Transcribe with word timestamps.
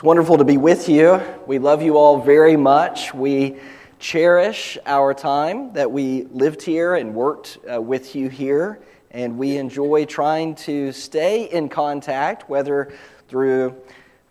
It's 0.00 0.04
wonderful 0.06 0.38
to 0.38 0.46
be 0.46 0.56
with 0.56 0.88
you. 0.88 1.20
We 1.46 1.58
love 1.58 1.82
you 1.82 1.98
all 1.98 2.22
very 2.22 2.56
much. 2.56 3.12
We 3.12 3.56
cherish 3.98 4.78
our 4.86 5.12
time 5.12 5.74
that 5.74 5.92
we 5.92 6.22
lived 6.32 6.62
here 6.62 6.94
and 6.94 7.14
worked 7.14 7.58
uh, 7.70 7.82
with 7.82 8.16
you 8.16 8.30
here, 8.30 8.80
and 9.10 9.36
we 9.36 9.58
enjoy 9.58 10.06
trying 10.06 10.54
to 10.54 10.90
stay 10.92 11.50
in 11.50 11.68
contact, 11.68 12.48
whether 12.48 12.94
through 13.28 13.76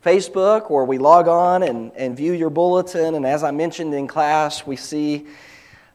Facebook 0.03 0.71
or 0.71 0.85
we 0.85 0.97
log 0.97 1.27
on 1.27 1.61
and, 1.61 1.91
and 1.95 2.17
view 2.17 2.33
your 2.33 2.49
bulletin. 2.49 3.13
And 3.13 3.23
as 3.23 3.43
I 3.43 3.51
mentioned 3.51 3.93
in 3.93 4.07
class, 4.07 4.65
we 4.65 4.75
see 4.75 5.27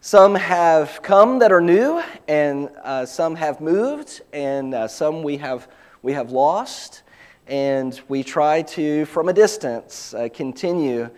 some 0.01 0.37
have 0.37 1.03
come 1.03 1.41
that 1.41 1.51
are 1.51 1.61
new, 1.61 2.01
and 2.29 2.69
uh, 2.85 3.07
some 3.07 3.35
have 3.35 3.61
moved, 3.61 4.23
and 4.33 4.73
uh, 4.73 4.87
some 4.87 5.25
we 5.25 5.39
have, 5.39 5.67
we 6.01 6.13
have 6.13 6.31
lost 6.31 7.03
and 7.47 8.01
we 8.09 8.23
try 8.23 8.63
to, 8.63 9.05
from 9.07 9.29
a 9.29 9.33
distance, 9.33 10.15
uh, 10.15 10.29
continue 10.33 11.11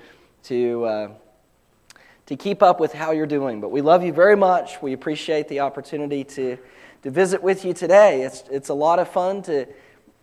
to, 0.44 0.84
uh, 0.84 1.08
to 2.26 2.36
keep 2.36 2.62
up 2.62 2.80
with 2.80 2.92
how 2.92 3.12
you're 3.12 3.26
doing. 3.26 3.60
But 3.60 3.70
we 3.70 3.80
love 3.80 4.02
you 4.02 4.12
very 4.12 4.36
much. 4.36 4.82
We 4.82 4.92
appreciate 4.92 5.48
the 5.48 5.60
opportunity 5.60 6.24
to, 6.24 6.58
to 7.02 7.10
visit 7.10 7.42
with 7.42 7.64
you 7.64 7.72
today. 7.72 8.22
It's, 8.22 8.42
it's 8.50 8.70
a 8.70 8.74
lot 8.74 8.98
of 8.98 9.08
fun 9.08 9.42
to 9.42 9.66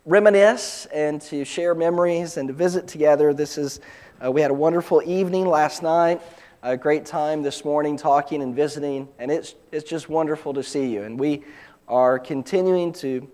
reminisce 0.05 0.85
and 0.87 1.21
to 1.21 1.45
share 1.45 1.73
memories 1.73 2.35
and 2.35 2.49
to 2.49 2.53
visit 2.53 2.87
together. 2.87 3.33
This 3.33 3.57
is, 3.57 3.79
uh, 4.23 4.29
we 4.29 4.41
had 4.41 4.51
a 4.51 4.55
wonderful 4.55 5.01
evening 5.05 5.45
last 5.45 5.81
night, 5.81 6.21
a 6.61 6.75
great 6.75 7.05
time 7.05 7.41
this 7.41 7.63
morning 7.63 7.95
talking 7.95 8.41
and 8.41 8.53
visiting, 8.53 9.07
and 9.19 9.31
it's, 9.31 9.55
it's 9.71 9.89
just 9.89 10.09
wonderful 10.09 10.53
to 10.53 10.63
see 10.63 10.87
you. 10.87 11.03
And 11.03 11.17
we 11.17 11.43
are 11.87 12.19
continuing 12.19 12.91
to 12.93 13.29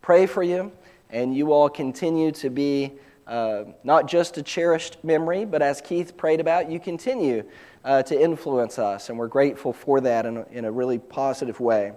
pray 0.00 0.24
for 0.24 0.42
you 0.42 0.72
and 1.10 1.36
you 1.36 1.52
all 1.52 1.68
continue 1.68 2.32
to 2.32 2.50
be 2.50 2.92
uh, 3.26 3.64
not 3.82 4.06
just 4.06 4.38
a 4.38 4.42
cherished 4.42 5.02
memory, 5.02 5.44
but 5.44 5.62
as 5.62 5.80
Keith 5.80 6.16
prayed 6.16 6.40
about, 6.40 6.70
you 6.70 6.78
continue 6.78 7.44
uh, 7.84 8.02
to 8.04 8.20
influence 8.20 8.78
us, 8.78 9.08
and 9.08 9.18
we're 9.18 9.26
grateful 9.26 9.72
for 9.72 10.00
that 10.00 10.26
in 10.26 10.36
a, 10.36 10.46
in 10.50 10.64
a 10.64 10.70
really 10.70 10.98
positive 10.98 11.58
way. 11.60 11.92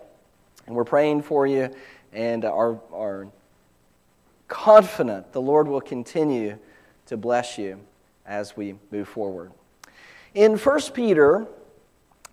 And 0.65 0.75
we're 0.75 0.85
praying 0.85 1.23
for 1.23 1.47
you 1.47 1.69
and 2.13 2.45
are, 2.45 2.79
are 2.91 3.27
confident 4.47 5.31
the 5.31 5.41
Lord 5.41 5.67
will 5.67 5.81
continue 5.81 6.57
to 7.07 7.17
bless 7.17 7.57
you 7.57 7.79
as 8.25 8.55
we 8.55 8.75
move 8.91 9.07
forward. 9.07 9.51
In 10.33 10.57
1 10.57 10.81
Peter, 10.93 11.47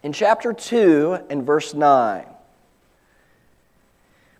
in 0.03 0.13
chapter 0.13 0.53
2 0.53 1.27
and 1.31 1.45
verse 1.45 1.73
9, 1.73 2.27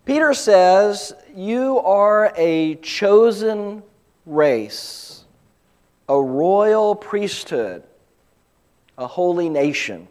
Peter 0.07 0.33
says, 0.33 1.13
You 1.35 1.79
are 1.79 2.31
a 2.37 2.75
chosen 2.75 3.83
race, 4.25 5.25
a 6.07 6.17
royal 6.17 6.95
priesthood, 6.95 7.83
a 8.97 9.05
holy 9.05 9.49
nation, 9.49 10.07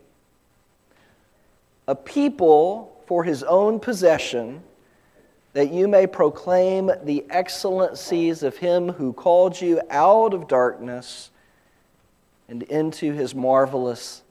a 1.88 1.94
people 1.94 3.00
for 3.06 3.24
his 3.24 3.42
own 3.42 3.80
possession, 3.80 4.62
that 5.54 5.72
you 5.72 5.88
may 5.88 6.06
proclaim 6.06 6.90
the 7.04 7.24
excellencies 7.30 8.42
of 8.42 8.58
him 8.58 8.90
who 8.90 9.14
called 9.14 9.58
you 9.58 9.80
out 9.88 10.34
of 10.34 10.46
darkness 10.46 11.30
and 12.50 12.64
into 12.64 13.14
his 13.14 13.34
marvelous 13.34 14.22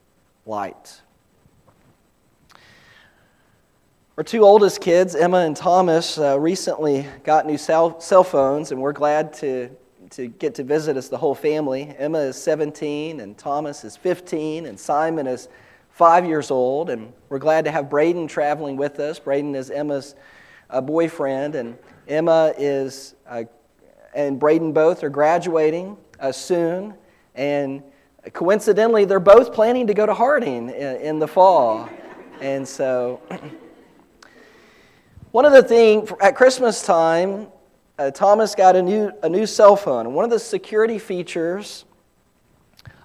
light. 0.45 1.01
Our 4.17 4.23
two 4.23 4.45
oldest 4.45 4.79
kids, 4.79 5.13
Emma 5.13 5.39
and 5.39 5.57
Thomas, 5.57 6.17
uh, 6.17 6.39
recently 6.39 7.05
got 7.25 7.45
new 7.45 7.57
cell, 7.57 7.99
cell 7.99 8.23
phones, 8.23 8.71
and 8.71 8.79
we're 8.79 8.93
glad 8.93 9.33
to, 9.33 9.69
to 10.11 10.27
get 10.27 10.55
to 10.55 10.63
visit 10.63 10.95
us, 10.95 11.09
the 11.09 11.17
whole 11.17 11.35
family. 11.35 11.93
Emma 11.97 12.19
is 12.19 12.37
17, 12.37 13.19
and 13.19 13.37
Thomas 13.37 13.83
is 13.83 13.97
15, 13.97 14.67
and 14.67 14.79
Simon 14.79 15.27
is 15.27 15.49
five 15.89 16.25
years 16.25 16.49
old. 16.49 16.89
And 16.89 17.11
we're 17.27 17.39
glad 17.39 17.65
to 17.65 17.71
have 17.71 17.89
Braden 17.89 18.29
traveling 18.29 18.77
with 18.77 19.01
us. 19.01 19.19
Braden 19.19 19.53
is 19.53 19.69
Emma's 19.69 20.15
uh, 20.69 20.79
boyfriend, 20.79 21.55
and 21.55 21.77
Emma 22.07 22.53
is, 22.57 23.15
uh, 23.27 23.43
and 24.13 24.39
Braden 24.39 24.71
both 24.71 25.03
are 25.03 25.09
graduating 25.09 25.97
uh, 26.21 26.31
soon. 26.31 26.93
And 27.35 27.83
coincidentally, 28.31 29.03
they're 29.03 29.19
both 29.19 29.51
planning 29.51 29.87
to 29.87 29.93
go 29.93 30.05
to 30.05 30.13
Harding 30.13 30.69
in, 30.69 30.95
in 31.01 31.19
the 31.19 31.27
fall. 31.27 31.89
And 32.39 32.65
so. 32.65 33.19
One 35.35 35.43
of 35.43 35.51
the 35.51 35.63
things 35.63 36.13
at 36.21 36.33
Christmas 36.33 36.81
time, 36.81 37.47
uh, 37.99 38.09
Thomas 38.09 38.55
got 38.55 38.77
a 38.77 38.81
new, 38.81 39.11
a 39.21 39.27
new 39.27 39.45
cell 39.45 39.75
phone. 39.75 40.13
One 40.13 40.23
of 40.23 40.31
the 40.31 40.39
security 40.39 40.97
features 40.97 41.83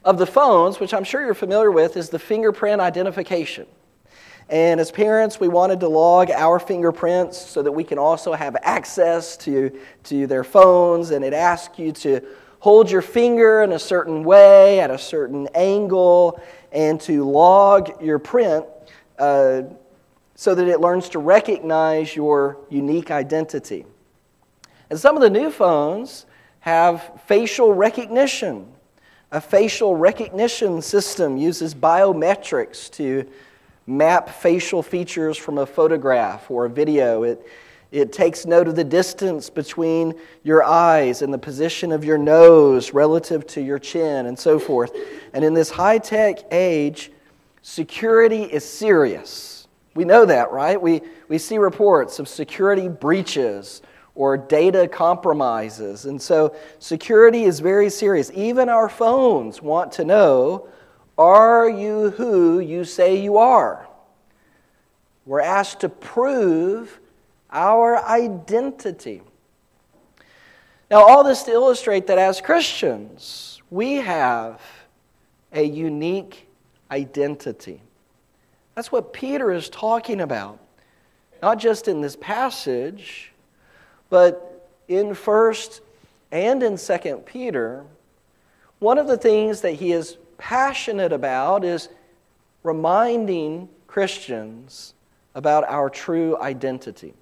of 0.05 0.17
the 0.17 0.27
phones, 0.27 0.79
which 0.79 0.95
I'm 0.95 1.03
sure 1.03 1.25
you're 1.25 1.35
familiar 1.35 1.73
with, 1.73 1.97
is 1.97 2.09
the 2.09 2.21
fingerprint 2.21 2.81
identification. 2.81 3.67
And 4.49 4.79
as 4.79 4.93
parents, 4.93 5.41
we 5.41 5.49
wanted 5.49 5.81
to 5.81 5.89
log 5.89 6.31
our 6.31 6.61
fingerprints 6.61 7.37
so 7.37 7.63
that 7.63 7.73
we 7.73 7.83
can 7.83 7.99
also 7.99 8.33
have 8.33 8.57
access 8.63 9.37
to, 9.39 9.77
to 10.05 10.29
their 10.29 10.45
phones. 10.45 11.11
And 11.11 11.25
it 11.25 11.33
asks 11.33 11.81
you 11.81 11.91
to 11.91 12.21
hold 12.61 12.93
your 12.93 13.03
finger 13.03 13.65
in 13.65 13.73
a 13.73 13.79
certain 13.81 14.23
way, 14.23 14.79
at 14.79 14.93
a 14.93 14.99
certain 14.99 15.49
angle, 15.53 16.41
and 16.71 17.01
to 17.01 17.29
log 17.29 18.01
your 18.01 18.21
print 18.21 18.67
uh, 19.19 19.63
so 20.41 20.55
that 20.55 20.69
it 20.69 20.81
learns 20.81 21.11
to 21.11 21.19
recognize 21.19 22.17
your 22.17 22.57
unique 22.71 23.11
identity. 23.11 23.85
And 24.89 24.99
some 24.99 25.15
of 25.15 25.21
the 25.21 25.29
new 25.29 25.51
phones 25.51 26.25
have 26.61 27.21
facial 27.27 27.75
recognition. 27.75 28.73
A 29.33 29.41
facial 29.43 29.97
recognition 29.97 30.81
system 30.81 31.37
uses 31.37 31.75
biometrics 31.75 32.91
to 32.93 33.29
map 33.87 34.31
facial 34.31 34.83
features 34.83 35.37
from 35.37 35.59
a 35.59 35.67
photograph 35.67 36.51
or 36.51 36.65
a 36.65 36.71
video. 36.71 37.23
It, 37.25 37.47
it 37.93 38.11
takes 38.11 38.47
note 38.47 38.67
of 38.67 38.77
the 38.77 38.83
distance 38.83 39.51
between 39.51 40.15
your 40.43 40.65
eyes 40.65 41.21
and 41.21 41.35
the 41.35 41.39
position 41.39 41.93
of 41.93 42.03
your 42.03 42.17
nose 42.17 42.95
relative 42.95 43.47
to 43.49 43.61
your 43.61 43.79
chin 43.79 44.25
and 44.25 44.39
so 44.39 44.59
forth. 44.59 44.97
And 45.35 45.45
in 45.45 45.53
this 45.53 45.69
high 45.69 45.99
tech 45.99 46.51
age, 46.51 47.13
security 47.61 48.45
is 48.45 48.65
serious. 48.65 49.60
We 50.01 50.07
know 50.07 50.25
that, 50.25 50.51
right? 50.51 50.81
We, 50.81 51.03
we 51.29 51.37
see 51.37 51.59
reports 51.59 52.21
of 52.21 52.27
security 52.27 52.89
breaches 52.89 53.83
or 54.15 54.39
data 54.39 54.89
compromises. 54.89 56.07
And 56.07 56.23
so 56.23 56.57
security 56.79 57.45
is 57.45 57.61
very 57.61 57.91
serious. 57.91 58.31
Even 58.33 58.71
our 58.71 58.89
phones 58.89 59.61
want 59.61 59.93
to 59.93 60.07
know 60.07 60.71
are 61.19 61.69
you 61.69 62.13
who 62.13 62.61
you 62.61 62.85
say 62.85 63.21
you 63.21 63.37
are? 63.37 63.87
We're 65.27 65.43
asked 65.43 65.81
to 65.81 65.91
prove 65.91 66.99
our 67.51 68.03
identity. 68.03 69.21
Now, 70.91 71.07
all 71.07 71.25
this 71.25 71.43
to 71.43 71.51
illustrate 71.51 72.07
that 72.07 72.17
as 72.17 72.41
Christians, 72.41 73.61
we 73.69 73.97
have 73.97 74.63
a 75.53 75.63
unique 75.63 76.49
identity. 76.91 77.83
That's 78.81 78.91
what 78.91 79.13
Peter 79.13 79.53
is 79.53 79.69
talking 79.69 80.23
about. 80.23 80.59
Not 81.43 81.59
just 81.59 81.87
in 81.87 82.01
this 82.01 82.17
passage, 82.17 83.31
but 84.09 84.71
in 84.89 85.09
1st 85.09 85.81
and 86.33 86.63
in 86.63 86.73
2nd 86.77 87.27
Peter. 87.27 87.85
One 88.79 88.97
of 88.97 89.07
the 89.07 89.19
things 89.19 89.61
that 89.61 89.73
he 89.73 89.93
is 89.93 90.17
passionate 90.39 91.13
about 91.13 91.63
is 91.63 91.91
reminding 92.63 93.69
Christians 93.87 94.95
about 95.35 95.65
our 95.65 95.91
true 95.91 96.39
identity. 96.41 97.13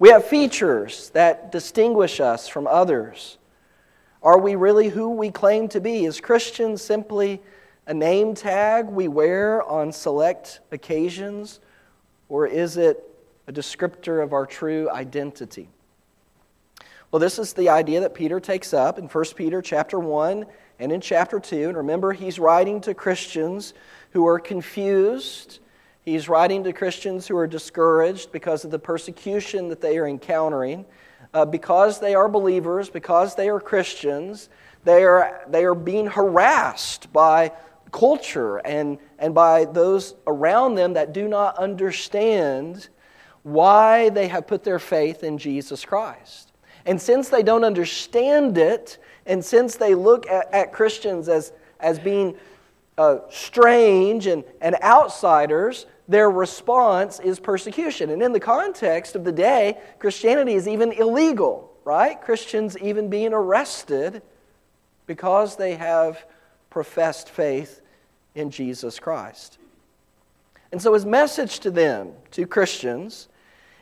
We 0.00 0.08
have 0.08 0.24
features 0.24 1.10
that 1.10 1.52
distinguish 1.52 2.18
us 2.18 2.48
from 2.48 2.66
others. 2.66 3.38
Are 4.24 4.40
we 4.40 4.56
really 4.56 4.88
who 4.88 5.10
we 5.10 5.30
claim 5.30 5.68
to 5.68 5.80
be? 5.80 6.04
Is 6.04 6.20
Christians 6.20 6.82
simply 6.82 7.40
a 7.86 7.94
name 7.94 8.34
tag 8.34 8.88
we 8.88 9.06
wear 9.06 9.62
on 9.62 9.92
select 9.92 10.60
occasions, 10.72 11.60
or 12.28 12.46
is 12.46 12.76
it 12.76 13.02
a 13.46 13.52
descriptor 13.52 14.22
of 14.22 14.32
our 14.32 14.44
true 14.44 14.90
identity? 14.90 15.68
Well, 17.12 17.20
this 17.20 17.38
is 17.38 17.52
the 17.52 17.68
idea 17.68 18.00
that 18.00 18.14
Peter 18.14 18.40
takes 18.40 18.74
up 18.74 18.98
in 18.98 19.06
1 19.06 19.24
Peter 19.36 19.62
chapter 19.62 20.00
1 20.00 20.44
and 20.80 20.92
in 20.92 21.00
chapter 21.00 21.38
2. 21.38 21.68
And 21.68 21.76
remember, 21.76 22.12
he's 22.12 22.40
writing 22.40 22.80
to 22.82 22.94
Christians 22.94 23.72
who 24.10 24.26
are 24.26 24.40
confused. 24.40 25.60
He's 26.04 26.28
writing 26.28 26.64
to 26.64 26.72
Christians 26.72 27.28
who 27.28 27.36
are 27.36 27.46
discouraged 27.46 28.32
because 28.32 28.64
of 28.64 28.72
the 28.72 28.78
persecution 28.80 29.68
that 29.68 29.80
they 29.80 29.96
are 29.98 30.08
encountering. 30.08 30.84
Uh, 31.32 31.44
because 31.44 32.00
they 32.00 32.14
are 32.14 32.28
believers, 32.28 32.90
because 32.90 33.36
they 33.36 33.48
are 33.48 33.60
Christians, 33.60 34.48
they 34.84 35.04
are, 35.04 35.44
they 35.48 35.64
are 35.64 35.74
being 35.74 36.06
harassed 36.06 37.12
by 37.12 37.52
culture 37.92 38.58
and, 38.58 38.98
and 39.18 39.34
by 39.34 39.64
those 39.64 40.14
around 40.26 40.74
them 40.74 40.94
that 40.94 41.12
do 41.12 41.28
not 41.28 41.56
understand 41.58 42.88
why 43.42 44.08
they 44.08 44.28
have 44.28 44.46
put 44.46 44.64
their 44.64 44.78
faith 44.78 45.22
in 45.22 45.38
Jesus 45.38 45.84
Christ. 45.84 46.52
And 46.84 47.00
since 47.00 47.28
they 47.28 47.42
don't 47.42 47.64
understand 47.64 48.58
it, 48.58 48.98
and 49.24 49.44
since 49.44 49.76
they 49.76 49.94
look 49.94 50.28
at, 50.28 50.52
at 50.52 50.72
Christians 50.72 51.28
as, 51.28 51.52
as 51.80 51.98
being 51.98 52.36
uh, 52.98 53.18
strange 53.28 54.26
and, 54.26 54.44
and 54.60 54.76
outsiders, 54.82 55.86
their 56.08 56.30
response 56.30 57.18
is 57.20 57.40
persecution. 57.40 58.10
And 58.10 58.22
in 58.22 58.32
the 58.32 58.40
context 58.40 59.16
of 59.16 59.24
the 59.24 59.32
day, 59.32 59.78
Christianity 59.98 60.54
is 60.54 60.68
even 60.68 60.92
illegal, 60.92 61.72
right? 61.84 62.20
Christians 62.20 62.78
even 62.78 63.10
being 63.10 63.32
arrested 63.32 64.22
because 65.06 65.56
they 65.56 65.74
have 65.74 66.24
professed 66.70 67.28
faith 67.28 67.80
in 68.34 68.50
Jesus 68.50 68.98
Christ. 68.98 69.58
And 70.72 70.82
so 70.82 70.94
his 70.94 71.06
message 71.06 71.60
to 71.60 71.70
them, 71.70 72.12
to 72.32 72.46
Christians, 72.46 73.28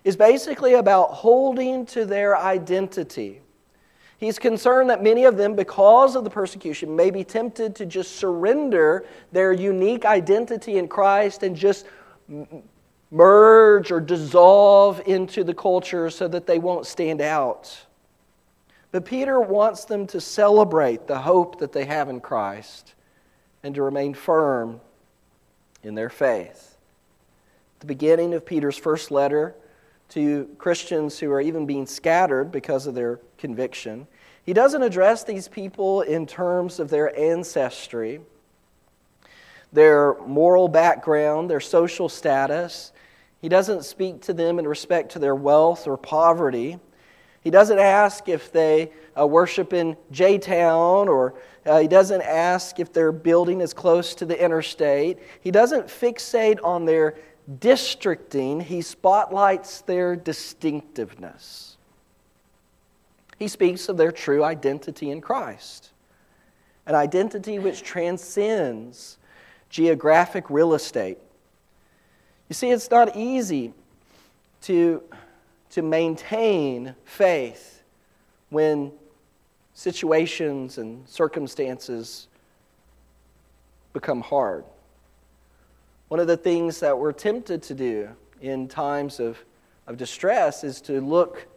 is 0.05 0.17
basically 0.17 0.75
about 0.75 1.11
holding 1.11 1.87
to 1.87 2.05
their 2.05 2.37
identity. 2.37 3.41
He's 4.19 4.39
concerned 4.39 4.91
that 4.91 5.03
many 5.03 5.25
of 5.25 5.37
them, 5.37 5.55
because 5.55 6.15
of 6.15 6.25
the 6.25 6.31
persecution, 6.31 6.95
may 6.95 7.11
be 7.11 7.25
tempted 7.25 7.75
to 7.77 7.87
just 7.87 8.17
surrender 8.17 9.05
their 9.33 9.53
unique 9.53 10.05
identity 10.05 10.79
in 10.79 10.89
Christ 10.89 11.43
and 11.43 11.57
just 11.57 11.87
merge 13.11 13.91
or 13.91 14.01
dissolve 14.01 15.03
into 15.07 15.43
the 15.43 15.55
culture 15.55 16.11
so 16.11 16.29
that 16.29 16.47
they 16.47 16.59
won't 16.59 16.87
stand 16.87 17.21
out. 17.21 17.87
But 18.95 19.07
Peter 19.07 19.41
wants 19.41 19.87
them 19.87 20.07
to 20.07 20.21
celebrate 20.21 21.09
the 21.09 21.19
hope 21.19 21.59
that 21.59 21.73
they 21.73 21.85
have 21.85 22.09
in 22.09 22.21
Christ 22.21 22.95
and 23.65 23.75
to 23.75 23.83
remain 23.83 24.15
firm 24.15 24.81
in 25.83 25.97
their 25.97 26.09
faith. 26.09 26.77
the 27.81 27.87
beginning 27.87 28.35
of 28.35 28.47
Peter's 28.47 28.77
first 28.79 29.11
letter, 29.11 29.57
to 30.11 30.49
Christians 30.59 31.19
who 31.19 31.33
are 31.33 31.41
even 31.41 31.67
being 31.67 31.87
scattered 31.87 32.53
because 32.53 32.87
of 32.87 32.95
their 32.95 33.19
conviction. 33.37 34.07
He 34.47 34.53
doesn't 34.53 34.85
address 34.85 35.25
these 35.25 35.49
people 35.49 36.03
in 36.03 36.25
terms 36.25 36.79
of 36.79 36.89
their 36.89 37.19
ancestry, 37.19 38.21
their 39.73 40.15
moral 40.21 40.69
background, 40.69 41.51
their 41.51 41.59
social 41.59 42.09
status. 42.09 42.93
He 43.43 43.49
doesn't 43.49 43.85
speak 43.85 44.21
to 44.23 44.33
them 44.33 44.61
in 44.61 44.69
respect 44.69 45.11
to 45.15 45.19
their 45.19 45.35
wealth 45.35 45.89
or 45.89 45.97
poverty. 45.97 46.79
He 47.45 47.51
doesn't 47.51 47.79
ask 47.79 48.29
if 48.29 48.51
they 48.51 48.91
uh, 49.19 49.27
worship 49.27 49.73
in 49.73 49.97
J 50.11 50.39
Town 50.39 51.09
or 51.09 51.35
uh, 51.67 51.79
he 51.79 51.89
doesn't 51.89 52.23
ask 52.23 52.81
if 52.81 52.93
their 52.93 53.13
building 53.13 53.61
is 53.61 53.73
close 53.73 54.15
to 54.17 54.27
the 54.27 54.43
interstate. 54.43 55.19
He 55.41 55.51
doesn't 55.51 55.87
fixate 55.87 56.59
on 56.65 56.87
their 56.87 57.17
districting, 57.61 58.61
he 58.61 58.81
spotlights 58.81 59.83
their 59.83 60.17
distinctiveness. 60.17 61.77
He 63.39 63.49
speaks 63.49 63.89
of 63.91 63.99
their 63.99 64.13
true 64.13 64.43
identity 64.43 65.11
in 65.11 65.21
Christ, 65.21 65.91
an 66.87 66.95
identity 66.95 67.59
which 67.59 67.83
transcends 67.83 69.19
geographic 69.69 70.49
real 70.49 70.73
estate. 70.73 71.19
You 72.49 72.55
see, 72.55 72.71
it's 72.71 72.91
not 72.91 73.17
easy 73.17 73.75
to, 74.63 75.03
to 75.75 75.83
maintain 75.83 76.95
faith 77.05 77.83
when 78.51 78.93
situations 79.73 80.79
and 80.79 81.09
circumstances 81.09 82.29
become 83.93 84.21
hard. 84.21 84.65
One 86.07 86.21
of 86.21 86.29
the 86.29 86.37
things 86.37 86.79
that 86.79 86.97
we're 86.97 87.11
tempted 87.11 87.61
to 87.65 87.75
do 87.75 88.09
in 88.41 88.69
times 88.69 89.19
of, 89.19 89.45
of 89.89 89.97
distress 89.97 90.63
is 90.63 90.81
to 90.83 91.01
look 91.01 91.49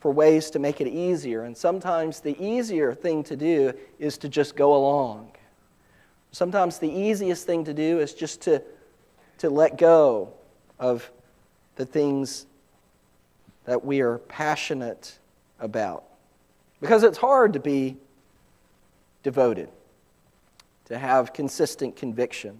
for 0.00 0.10
ways 0.10 0.50
to 0.50 0.58
make 0.58 0.80
it 0.80 0.88
easier. 0.88 1.44
And 1.44 1.56
sometimes 1.56 2.18
the 2.18 2.36
easier 2.44 2.92
thing 2.92 3.22
to 3.22 3.36
do 3.36 3.72
is 4.00 4.18
to 4.18 4.28
just 4.28 4.56
go 4.56 4.74
along. 4.74 5.30
Sometimes 6.32 6.80
the 6.80 6.90
easiest 6.90 7.46
thing 7.46 7.62
to 7.66 7.72
do 7.72 8.00
is 8.00 8.14
just 8.14 8.40
to, 8.40 8.60
to 9.38 9.48
let 9.48 9.78
go 9.78 10.32
of 10.80 11.08
the 11.76 11.86
things 11.86 12.47
that 13.68 13.84
we 13.84 14.00
are 14.00 14.16
passionate 14.16 15.18
about. 15.60 16.02
Because 16.80 17.02
it's 17.02 17.18
hard 17.18 17.52
to 17.52 17.60
be 17.60 17.98
devoted, 19.22 19.68
to 20.86 20.96
have 20.96 21.34
consistent 21.34 21.94
conviction. 21.94 22.58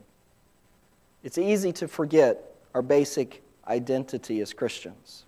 It's 1.24 1.38
easy 1.38 1.72
to 1.72 1.88
forget 1.88 2.54
our 2.74 2.82
basic 2.82 3.42
identity 3.66 4.42
as 4.42 4.52
Christians. 4.52 5.24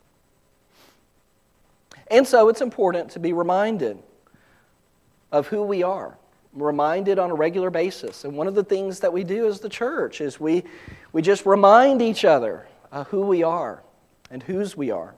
And 2.08 2.28
so 2.28 2.50
it's 2.50 2.60
important 2.60 3.12
to 3.12 3.18
be 3.18 3.32
reminded 3.32 3.98
of 5.32 5.46
who 5.46 5.62
we 5.62 5.82
are, 5.82 6.18
reminded 6.52 7.18
on 7.18 7.30
a 7.30 7.34
regular 7.34 7.70
basis. 7.70 8.24
And 8.24 8.36
one 8.36 8.46
of 8.46 8.54
the 8.54 8.64
things 8.64 9.00
that 9.00 9.14
we 9.14 9.24
do 9.24 9.46
as 9.46 9.60
the 9.60 9.70
church 9.70 10.20
is 10.20 10.38
we, 10.38 10.62
we 11.14 11.22
just 11.22 11.46
remind 11.46 12.02
each 12.02 12.26
other 12.26 12.68
who 13.06 13.22
we 13.22 13.42
are 13.42 13.82
and 14.30 14.42
whose 14.42 14.76
we 14.76 14.90
are. 14.90 15.14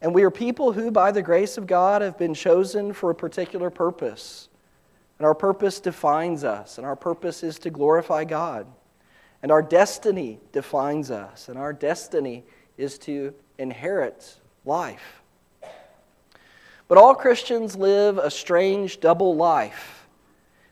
And 0.00 0.14
we 0.14 0.22
are 0.22 0.30
people 0.30 0.72
who, 0.72 0.90
by 0.90 1.10
the 1.10 1.22
grace 1.22 1.58
of 1.58 1.66
God, 1.66 2.02
have 2.02 2.18
been 2.18 2.34
chosen 2.34 2.92
for 2.92 3.10
a 3.10 3.14
particular 3.14 3.70
purpose. 3.70 4.48
And 5.18 5.26
our 5.26 5.34
purpose 5.34 5.80
defines 5.80 6.44
us, 6.44 6.78
and 6.78 6.86
our 6.86 6.94
purpose 6.94 7.42
is 7.42 7.58
to 7.60 7.70
glorify 7.70 8.24
God. 8.24 8.66
And 9.42 9.50
our 9.50 9.62
destiny 9.62 10.38
defines 10.52 11.10
us, 11.10 11.48
and 11.48 11.58
our 11.58 11.72
destiny 11.72 12.44
is 12.76 12.98
to 13.00 13.34
inherit 13.58 14.36
life. 14.64 15.22
But 16.86 16.98
all 16.98 17.14
Christians 17.14 17.76
live 17.76 18.18
a 18.18 18.30
strange 18.30 19.00
double 19.00 19.34
life. 19.36 20.06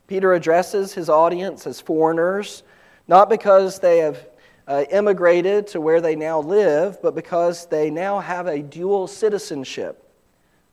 Peter 0.07 0.33
addresses 0.33 0.95
his 0.95 1.09
audience 1.09 1.67
as 1.67 1.81
foreigners, 1.81 2.63
not 3.09 3.29
because 3.29 3.81
they 3.81 3.99
have 3.99 4.25
uh, 4.67 4.85
immigrated 4.91 5.67
to 5.69 5.81
where 5.81 6.01
they 6.01 6.17
now 6.17 6.41
live, 6.41 7.01
but 7.03 7.15
because 7.15 7.67
they 7.67 7.91
now 7.91 8.19
have 8.21 8.47
a 8.47 8.63
dual 8.63 9.07
citizenship. 9.07 10.03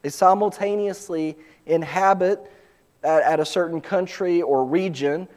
They 0.02 0.10
simultaneously 0.10 1.38
inhabit 1.66 2.40
at, 3.04 3.24
at 3.24 3.40
a 3.40 3.46
certain 3.46 3.82
country 3.82 4.42
or 4.42 4.66
region 4.66 5.28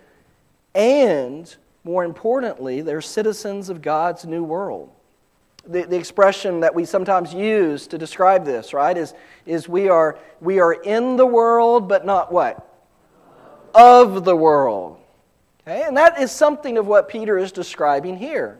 and 0.76 1.56
more 1.84 2.04
importantly, 2.04 2.82
they're 2.82 3.00
citizens 3.00 3.70
of 3.70 3.80
God's 3.80 4.26
new 4.26 4.44
world. 4.44 4.90
The, 5.66 5.82
the 5.84 5.96
expression 5.96 6.60
that 6.60 6.74
we 6.74 6.84
sometimes 6.84 7.32
use 7.32 7.86
to 7.86 7.98
describe 7.98 8.44
this, 8.44 8.74
right, 8.74 8.96
is, 8.96 9.14
is 9.46 9.68
we, 9.68 9.88
are, 9.88 10.18
we 10.40 10.60
are 10.60 10.74
in 10.74 11.16
the 11.16 11.24
world, 11.24 11.88
but 11.88 12.04
not 12.04 12.30
what? 12.30 12.68
Of 13.74 14.24
the 14.24 14.36
world. 14.36 14.98
Okay? 15.66 15.82
And 15.82 15.96
that 15.96 16.20
is 16.20 16.30
something 16.30 16.78
of 16.78 16.86
what 16.86 17.08
Peter 17.08 17.38
is 17.38 17.52
describing 17.52 18.16
here. 18.16 18.58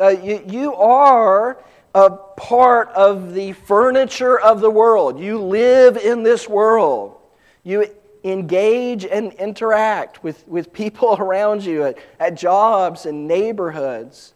Uh, 0.00 0.08
you, 0.08 0.42
you 0.46 0.74
are 0.74 1.62
a 1.94 2.10
part 2.10 2.88
of 2.88 3.32
the 3.32 3.52
furniture 3.52 4.38
of 4.38 4.60
the 4.60 4.70
world. 4.70 5.18
You 5.18 5.40
live 5.40 5.96
in 5.96 6.22
this 6.22 6.48
world. 6.48 7.16
You 7.62 7.86
engage 8.24 9.04
and 9.04 9.32
interact 9.34 10.22
with, 10.22 10.46
with 10.46 10.72
people 10.72 11.16
around 11.18 11.64
you 11.64 11.84
at, 11.84 11.98
at 12.18 12.34
jobs 12.34 13.06
and 13.06 13.26
neighborhoods. 13.26 14.34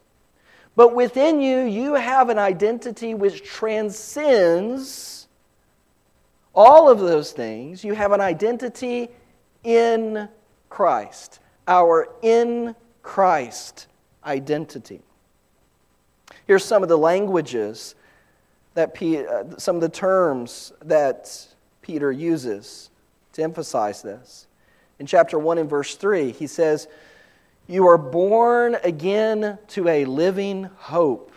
But 0.77 0.95
within 0.95 1.41
you, 1.41 1.63
you 1.63 1.95
have 1.95 2.31
an 2.31 2.39
identity 2.39 3.13
which 3.15 3.43
transcends 3.43 5.27
all 6.55 6.89
of 6.89 7.01
those 7.01 7.33
things. 7.33 7.85
You 7.85 7.95
have 7.95 8.13
an 8.13 8.21
identity 8.21 9.09
in 9.65 10.29
Christ, 10.69 11.41
our 11.71 12.09
in 12.21 12.75
Christ 13.03 13.87
identity. 14.25 15.01
Here's 16.47 16.65
some 16.65 16.83
of 16.83 16.89
the 16.89 16.99
languages 16.99 17.95
that 18.75 18.93
P, 18.93 19.25
uh, 19.25 19.45
some 19.57 19.77
of 19.77 19.81
the 19.81 19.89
terms 19.89 20.73
that 20.83 21.47
Peter 21.81 22.11
uses 22.11 22.91
to 23.33 23.43
emphasize 23.43 24.03
this. 24.03 24.49
In 24.99 25.07
chapter 25.07 25.39
1 25.39 25.59
and 25.59 25.71
verse 25.71 25.95
3, 25.95 26.33
he 26.33 26.47
says, 26.47 26.89
You 27.69 27.87
are 27.87 27.99
born 27.99 28.77
again 28.83 29.59
to 29.69 29.89
a 29.89 30.05
living 30.05 30.65
hope. 30.77 31.33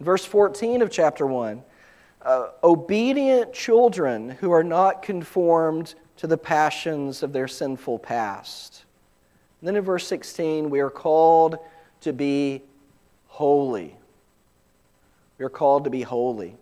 In 0.00 0.04
verse 0.04 0.24
14 0.24 0.82
of 0.82 0.90
chapter 0.90 1.26
1, 1.26 1.62
uh, 2.22 2.48
obedient 2.64 3.52
children 3.52 4.30
who 4.30 4.50
are 4.50 4.64
not 4.64 5.02
conformed 5.02 5.94
to 6.18 6.26
the 6.26 6.36
passions 6.36 7.22
of 7.22 7.32
their 7.32 7.48
sinful 7.48 7.98
past. 8.00 8.84
And 9.60 9.68
then 9.68 9.76
in 9.76 9.82
verse 9.82 10.06
16, 10.06 10.68
we 10.68 10.80
are 10.80 10.90
called 10.90 11.58
to 12.02 12.12
be 12.12 12.62
holy. 13.26 13.96
We 15.38 15.44
are 15.44 15.50
called 15.50 15.84
to 15.84 15.90
be 15.90 16.02
holy. 16.02 16.56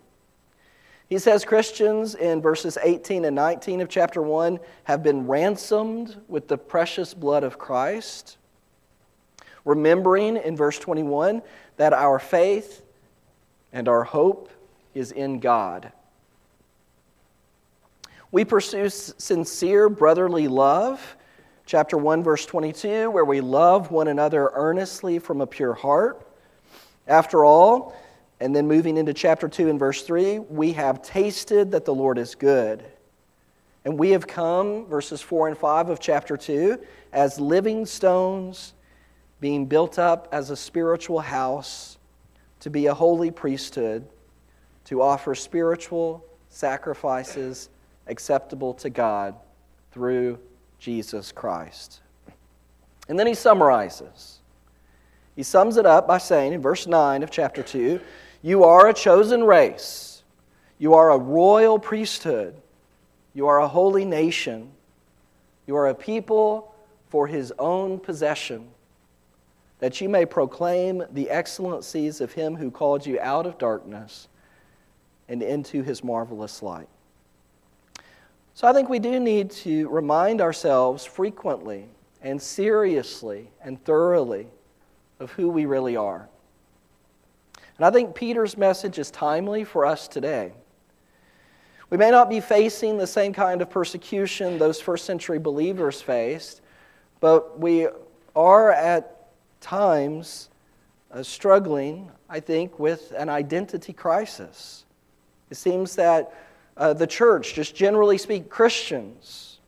He 1.08 1.18
says 1.18 1.44
Christians 1.44 2.14
in 2.14 2.42
verses 2.42 2.76
18 2.82 3.24
and 3.24 3.34
19 3.34 3.80
of 3.80 3.88
chapter 3.88 4.20
1 4.20 4.58
have 4.84 5.02
been 5.02 5.26
ransomed 5.26 6.16
with 6.28 6.48
the 6.48 6.58
precious 6.58 7.14
blood 7.14 7.42
of 7.42 7.58
Christ. 7.58 8.36
Remembering 9.64 10.36
in 10.36 10.56
verse 10.56 10.78
21 10.78 11.42
that 11.76 11.92
our 11.92 12.18
faith 12.18 12.82
and 13.72 13.88
our 13.88 14.04
hope 14.04 14.50
is 14.94 15.12
in 15.12 15.40
God 15.40 15.92
We 18.36 18.44
pursue 18.44 18.90
sincere 18.90 19.88
brotherly 19.88 20.46
love, 20.46 21.16
chapter 21.64 21.96
1, 21.96 22.22
verse 22.22 22.44
22, 22.44 23.10
where 23.10 23.24
we 23.24 23.40
love 23.40 23.90
one 23.90 24.08
another 24.08 24.50
earnestly 24.52 25.18
from 25.18 25.40
a 25.40 25.46
pure 25.46 25.72
heart. 25.72 26.20
After 27.06 27.46
all, 27.46 27.96
and 28.38 28.54
then 28.54 28.68
moving 28.68 28.98
into 28.98 29.14
chapter 29.14 29.48
2 29.48 29.70
and 29.70 29.78
verse 29.78 30.02
3, 30.02 30.40
we 30.40 30.72
have 30.72 31.00
tasted 31.00 31.70
that 31.70 31.86
the 31.86 31.94
Lord 31.94 32.18
is 32.18 32.34
good. 32.34 32.84
And 33.86 33.98
we 33.98 34.10
have 34.10 34.26
come, 34.26 34.84
verses 34.84 35.22
4 35.22 35.48
and 35.48 35.56
5 35.56 35.88
of 35.88 35.98
chapter 35.98 36.36
2, 36.36 36.78
as 37.14 37.40
living 37.40 37.86
stones 37.86 38.74
being 39.40 39.64
built 39.64 39.98
up 39.98 40.28
as 40.30 40.50
a 40.50 40.56
spiritual 40.56 41.20
house 41.20 41.96
to 42.60 42.68
be 42.68 42.84
a 42.84 42.92
holy 42.92 43.30
priesthood, 43.30 44.06
to 44.84 45.00
offer 45.00 45.34
spiritual 45.34 46.22
sacrifices 46.50 47.70
acceptable 48.06 48.74
to 48.74 48.90
God 48.90 49.34
through 49.92 50.38
Jesus 50.78 51.32
Christ. 51.32 52.00
And 53.08 53.18
then 53.18 53.26
he 53.26 53.34
summarizes. 53.34 54.40
He 55.34 55.42
sums 55.42 55.76
it 55.76 55.86
up 55.86 56.06
by 56.06 56.18
saying 56.18 56.52
in 56.54 56.62
verse 56.62 56.86
9 56.86 57.22
of 57.22 57.30
chapter 57.30 57.62
2 57.62 58.00
You 58.42 58.64
are 58.64 58.88
a 58.88 58.94
chosen 58.94 59.44
race, 59.44 60.22
you 60.78 60.94
are 60.94 61.10
a 61.10 61.18
royal 61.18 61.78
priesthood, 61.78 62.54
you 63.34 63.46
are 63.46 63.60
a 63.60 63.68
holy 63.68 64.04
nation, 64.04 64.72
you 65.66 65.76
are 65.76 65.88
a 65.88 65.94
people 65.94 66.74
for 67.08 67.26
his 67.26 67.52
own 67.58 67.98
possession, 67.98 68.68
that 69.78 70.00
you 70.00 70.08
may 70.08 70.24
proclaim 70.24 71.04
the 71.12 71.30
excellencies 71.30 72.20
of 72.20 72.32
him 72.32 72.56
who 72.56 72.70
called 72.70 73.04
you 73.04 73.20
out 73.20 73.46
of 73.46 73.58
darkness 73.58 74.28
and 75.28 75.42
into 75.42 75.82
his 75.82 76.02
marvelous 76.02 76.62
light. 76.62 76.88
So 78.56 78.66
I 78.66 78.72
think 78.72 78.88
we 78.88 78.98
do 78.98 79.20
need 79.20 79.50
to 79.50 79.86
remind 79.90 80.40
ourselves 80.40 81.04
frequently 81.04 81.84
and 82.22 82.40
seriously 82.40 83.50
and 83.62 83.78
thoroughly 83.84 84.46
of 85.20 85.30
who 85.32 85.50
we 85.50 85.66
really 85.66 85.94
are. 85.94 86.26
And 87.76 87.84
I 87.84 87.90
think 87.90 88.14
Peter's 88.14 88.56
message 88.56 88.98
is 88.98 89.10
timely 89.10 89.62
for 89.62 89.84
us 89.84 90.08
today. 90.08 90.54
We 91.90 91.98
may 91.98 92.10
not 92.10 92.30
be 92.30 92.40
facing 92.40 92.96
the 92.96 93.06
same 93.06 93.34
kind 93.34 93.60
of 93.60 93.68
persecution 93.68 94.56
those 94.56 94.80
first 94.80 95.04
century 95.04 95.38
believers 95.38 96.00
faced, 96.00 96.62
but 97.20 97.60
we 97.60 97.88
are 98.34 98.72
at 98.72 99.28
times 99.60 100.48
uh, 101.12 101.22
struggling, 101.22 102.10
I 102.26 102.40
think, 102.40 102.78
with 102.78 103.12
an 103.18 103.28
identity 103.28 103.92
crisis. 103.92 104.86
It 105.50 105.58
seems 105.58 105.94
that 105.96 106.32
uh, 106.76 106.92
the 106.92 107.06
church, 107.06 107.54
just 107.54 107.74
generally 107.74 108.18
speak, 108.18 108.48
Christians, 108.50 109.58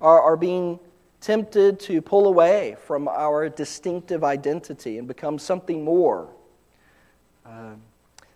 are, 0.00 0.20
are 0.20 0.36
being 0.36 0.78
tempted 1.20 1.80
to 1.80 2.00
pull 2.00 2.28
away 2.28 2.76
from 2.86 3.08
our 3.08 3.48
distinctive 3.48 4.22
identity 4.22 4.98
and 4.98 5.08
become 5.08 5.38
something 5.38 5.82
more, 5.82 6.28
uh, 7.44 7.74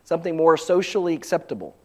something 0.04 0.36
more 0.36 0.56
socially 0.56 1.14
acceptable. 1.14 1.76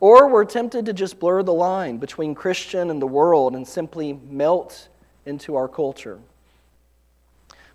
Or 0.00 0.28
we're 0.28 0.44
tempted 0.44 0.86
to 0.86 0.92
just 0.92 1.20
blur 1.20 1.44
the 1.44 1.52
line 1.52 1.98
between 1.98 2.34
Christian 2.34 2.90
and 2.90 3.00
the 3.00 3.06
world 3.06 3.54
and 3.54 3.66
simply 3.66 4.14
melt 4.28 4.88
into 5.26 5.54
our 5.54 5.68
culture. 5.68 6.18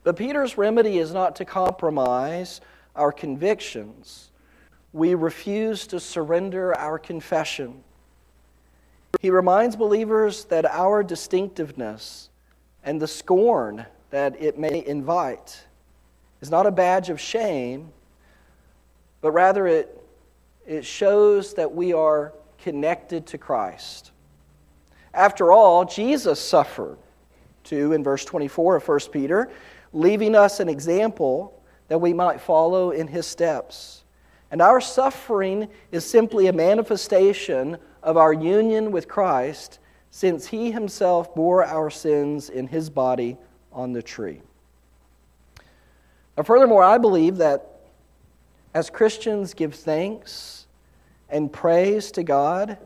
But 0.04 0.18
Peter's 0.18 0.58
remedy 0.58 0.98
is 0.98 1.14
not 1.14 1.38
to 1.38 1.46
compromise 1.46 2.60
our 2.96 3.14
convictions 3.14 4.32
we 4.94 5.16
refuse 5.16 5.88
to 5.88 6.00
surrender 6.00 6.78
our 6.78 6.98
confession. 6.98 7.84
He 9.22 9.30
reminds 9.30 9.76
believers 9.76 10.46
that 10.46 10.66
our 10.66 11.04
distinctiveness 11.04 12.30
and 12.84 13.02
the 13.02 13.08
scorn 13.08 13.86
that 14.10 14.42
it 14.42 14.58
may 14.58 14.86
invite 14.86 15.66
is 16.42 16.50
not 16.50 16.66
a 16.66 16.72
badge 16.72 17.10
of 17.10 17.20
shame, 17.20 17.92
but 19.22 19.32
rather 19.32 19.68
it, 19.68 20.02
it 20.66 20.86
shows 20.86 21.54
that 21.56 21.74
we 21.74 21.94
are 21.94 22.34
connected 22.60 23.26
to 23.28 23.38
Christ. 23.38 24.12
After 25.14 25.52
all, 25.52 25.84
Jesus 25.86 26.40
suffered, 26.40 26.98
too, 27.64 27.94
in 27.94 28.04
verse 28.04 28.24
24 28.24 28.78
of 28.78 28.88
1 28.88 29.00
Peter, 29.12 29.50
leaving 29.94 30.36
us 30.36 30.60
an 30.60 30.70
example 30.70 31.60
that 31.88 32.00
we 32.00 32.14
might 32.14 32.40
follow 32.40 32.92
in 32.92 33.08
his 33.08 33.26
steps. 33.26 34.04
And 34.50 34.62
our 34.62 34.80
suffering 34.80 35.68
is 35.92 36.06
simply 36.06 36.48
a 36.48 36.54
manifestation 36.54 37.78
of 38.02 38.16
our 38.16 38.32
union 38.32 38.92
with 38.92 39.08
Christ 39.08 39.80
since 40.10 40.48
he 40.48 40.72
himself 40.72 41.36
bore 41.36 41.66
our 41.66 41.90
sins 41.90 42.50
in 42.50 42.68
his 42.68 42.90
body 42.90 43.38
on 43.74 43.94
the 43.94 44.02
tree. 44.02 44.42
Now, 46.38 46.44
furthermore, 46.44 46.84
I 46.84 46.98
believe 46.98 47.38
that 47.38 47.82
as 48.74 48.90
Christians 48.90 49.54
give 49.54 49.76
thanks 49.76 50.68
and 51.30 51.52
praise 51.52 52.12
to 52.12 52.24
God, 52.24 52.78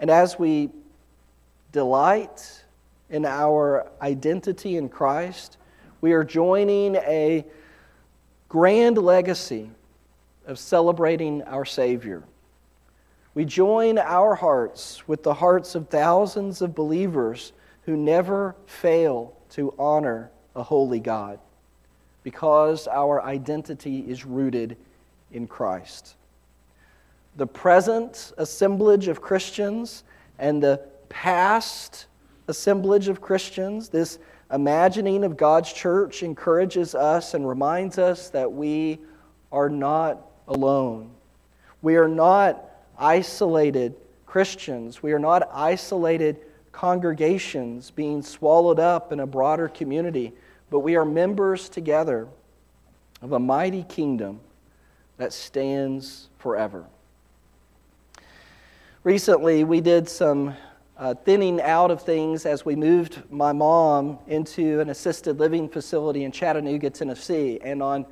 and 0.00 0.10
as 0.10 0.38
we 0.38 0.70
delight 1.70 2.64
in 3.10 3.24
our 3.24 3.90
identity 4.02 4.76
in 4.76 4.88
Christ, 4.88 5.58
we 6.00 6.12
are 6.12 6.24
joining 6.24 6.96
a 6.96 7.44
grand 8.48 8.98
legacy 8.98 9.70
of 10.48 10.58
celebrating 10.58 11.42
our 11.42 11.64
Savior. 11.64 12.24
We 13.34 13.44
join 13.44 13.98
our 13.98 14.34
hearts 14.34 15.06
with 15.06 15.22
the 15.22 15.34
hearts 15.34 15.74
of 15.74 15.88
thousands 15.88 16.62
of 16.62 16.74
believers 16.74 17.52
who 17.82 17.96
never 17.96 18.56
fail 18.66 19.36
to 19.50 19.72
honor 19.78 20.30
a 20.56 20.62
holy 20.62 21.00
God 21.00 21.38
because 22.24 22.88
our 22.88 23.22
identity 23.22 24.00
is 24.00 24.24
rooted 24.24 24.76
in 25.32 25.46
Christ. 25.46 26.16
The 27.36 27.46
present 27.46 28.32
assemblage 28.38 29.06
of 29.06 29.20
Christians 29.20 30.02
and 30.38 30.62
the 30.62 30.80
past 31.10 32.06
assemblage 32.48 33.08
of 33.08 33.20
Christians, 33.20 33.90
this 33.90 34.18
imagining 34.50 35.24
of 35.24 35.36
God's 35.36 35.72
church 35.72 36.22
encourages 36.22 36.94
us 36.94 37.34
and 37.34 37.46
reminds 37.46 37.98
us 37.98 38.30
that 38.30 38.50
we 38.50 38.98
are 39.52 39.68
not 39.68 40.27
alone. 40.48 41.10
We 41.82 41.96
are 41.96 42.08
not 42.08 42.64
isolated 42.98 43.94
Christians. 44.26 45.02
We 45.02 45.12
are 45.12 45.18
not 45.18 45.48
isolated 45.52 46.38
congregations 46.72 47.90
being 47.90 48.22
swallowed 48.22 48.80
up 48.80 49.12
in 49.12 49.20
a 49.20 49.26
broader 49.26 49.68
community, 49.68 50.32
but 50.70 50.80
we 50.80 50.96
are 50.96 51.04
members 51.04 51.68
together 51.68 52.28
of 53.22 53.32
a 53.32 53.38
mighty 53.38 53.84
kingdom 53.84 54.40
that 55.16 55.32
stands 55.32 56.28
forever. 56.38 56.84
Recently, 59.02 59.64
we 59.64 59.80
did 59.80 60.08
some 60.08 60.54
uh, 60.96 61.14
thinning 61.14 61.60
out 61.60 61.90
of 61.90 62.02
things 62.02 62.44
as 62.44 62.64
we 62.64 62.74
moved 62.74 63.22
my 63.30 63.52
mom 63.52 64.18
into 64.26 64.80
an 64.80 64.90
assisted 64.90 65.38
living 65.38 65.68
facility 65.68 66.24
in 66.24 66.32
Chattanooga, 66.32 66.90
Tennessee. 66.90 67.58
And 67.62 67.82
on 67.82 68.04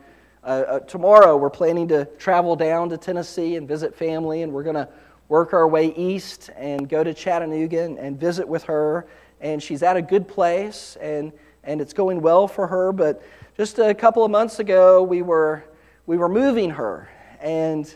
uh, 0.47 0.49
uh, 0.49 0.79
tomorrow, 0.79 1.37
we're 1.37 1.51
planning 1.51 1.89
to 1.89 2.05
travel 2.19 2.55
down 2.55 2.89
to 2.89 2.97
Tennessee 2.97 3.57
and 3.57 3.67
visit 3.67 3.93
family, 3.97 4.43
and 4.43 4.53
we're 4.53 4.63
going 4.63 4.77
to 4.77 4.89
work 5.29 5.53
our 5.53 5.67
way 5.67 5.93
east 5.97 6.51
and 6.57 6.89
go 6.89 7.03
to 7.03 7.13
Chattanooga 7.13 7.83
and, 7.83 7.99
and, 7.99 8.21
visit 8.21 8.47
with 8.47 8.63
her. 8.63 9.09
And 9.41 9.61
she's 9.61 9.83
at 9.83 9.97
a 9.97 10.03
good 10.03 10.29
place, 10.29 10.97
and, 11.01 11.33
and 11.65 11.81
it's 11.81 11.93
going 11.93 12.21
well 12.21 12.47
for 12.47 12.69
her. 12.69 12.93
But 12.93 13.25
just 13.57 13.81
a 13.81 13.93
couple 13.93 14.25
of 14.25 14.31
months 14.31 14.61
ago, 14.61 15.03
we 15.03 15.21
were, 15.21 15.65
we 16.07 16.17
were 16.17 16.29
moving 16.29 16.71
her, 16.71 17.09
and 17.41 17.93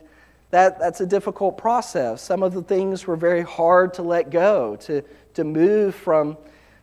that, 0.51 0.81
that's 0.81 1.01
a 1.01 1.07
difficult 1.07 1.57
process. 1.57 2.21
Some 2.21 2.43
of 2.43 2.53
the 2.53 2.63
things 2.63 3.07
were 3.07 3.15
very 3.15 3.43
hard 3.43 3.95
to 3.95 4.03
let 4.03 4.29
go, 4.29 4.75
to, 4.75 5.05
to 5.35 5.45
move 5.45 5.95
from, 5.95 6.37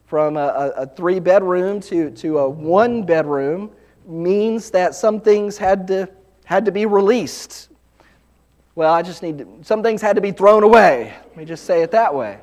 from 0.05 0.37
a, 0.37 0.71
a 0.77 0.87
three 0.87 1.19
bedroom 1.19 1.81
to, 1.81 2.09
to 2.11 2.37
a 2.37 2.49
one 2.49 3.03
bedroom 3.03 3.71
means 4.07 4.71
that 4.71 4.95
some 4.95 5.19
things 5.19 5.57
had 5.57 5.87
to, 5.87 6.09
had 6.45 6.65
to 6.65 6.71
be 6.71 6.85
released. 6.85 7.69
Well, 8.75 8.93
I 8.93 9.01
just 9.01 9.21
need 9.21 9.39
to, 9.39 9.47
some 9.63 9.83
things 9.83 10.01
had 10.01 10.15
to 10.15 10.21
be 10.21 10.31
thrown 10.31 10.63
away. 10.63 11.13
Let 11.25 11.37
me 11.37 11.45
just 11.45 11.65
say 11.65 11.81
it 11.81 11.91
that 11.91 12.13
way. 12.13 12.39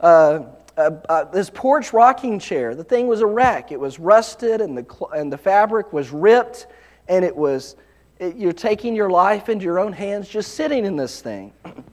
Uh, 0.00 0.46
uh, 0.76 0.90
uh, 1.08 1.24
this 1.24 1.50
porch 1.50 1.92
rocking 1.92 2.38
chair, 2.38 2.74
the 2.74 2.82
thing 2.82 3.06
was 3.06 3.20
a 3.20 3.26
wreck. 3.26 3.70
It 3.70 3.78
was 3.78 3.98
rusted 3.98 4.60
and 4.60 4.76
the, 4.76 5.06
and 5.14 5.32
the 5.32 5.38
fabric 5.38 5.92
was 5.92 6.10
ripped, 6.10 6.66
and 7.08 7.24
it 7.24 7.34
was, 7.34 7.76
it, 8.18 8.36
you're 8.36 8.52
taking 8.52 8.96
your 8.96 9.10
life 9.10 9.48
into 9.48 9.64
your 9.64 9.78
own 9.78 9.92
hands 9.92 10.28
just 10.28 10.54
sitting 10.54 10.84
in 10.84 10.96
this 10.96 11.20
thing. 11.20 11.52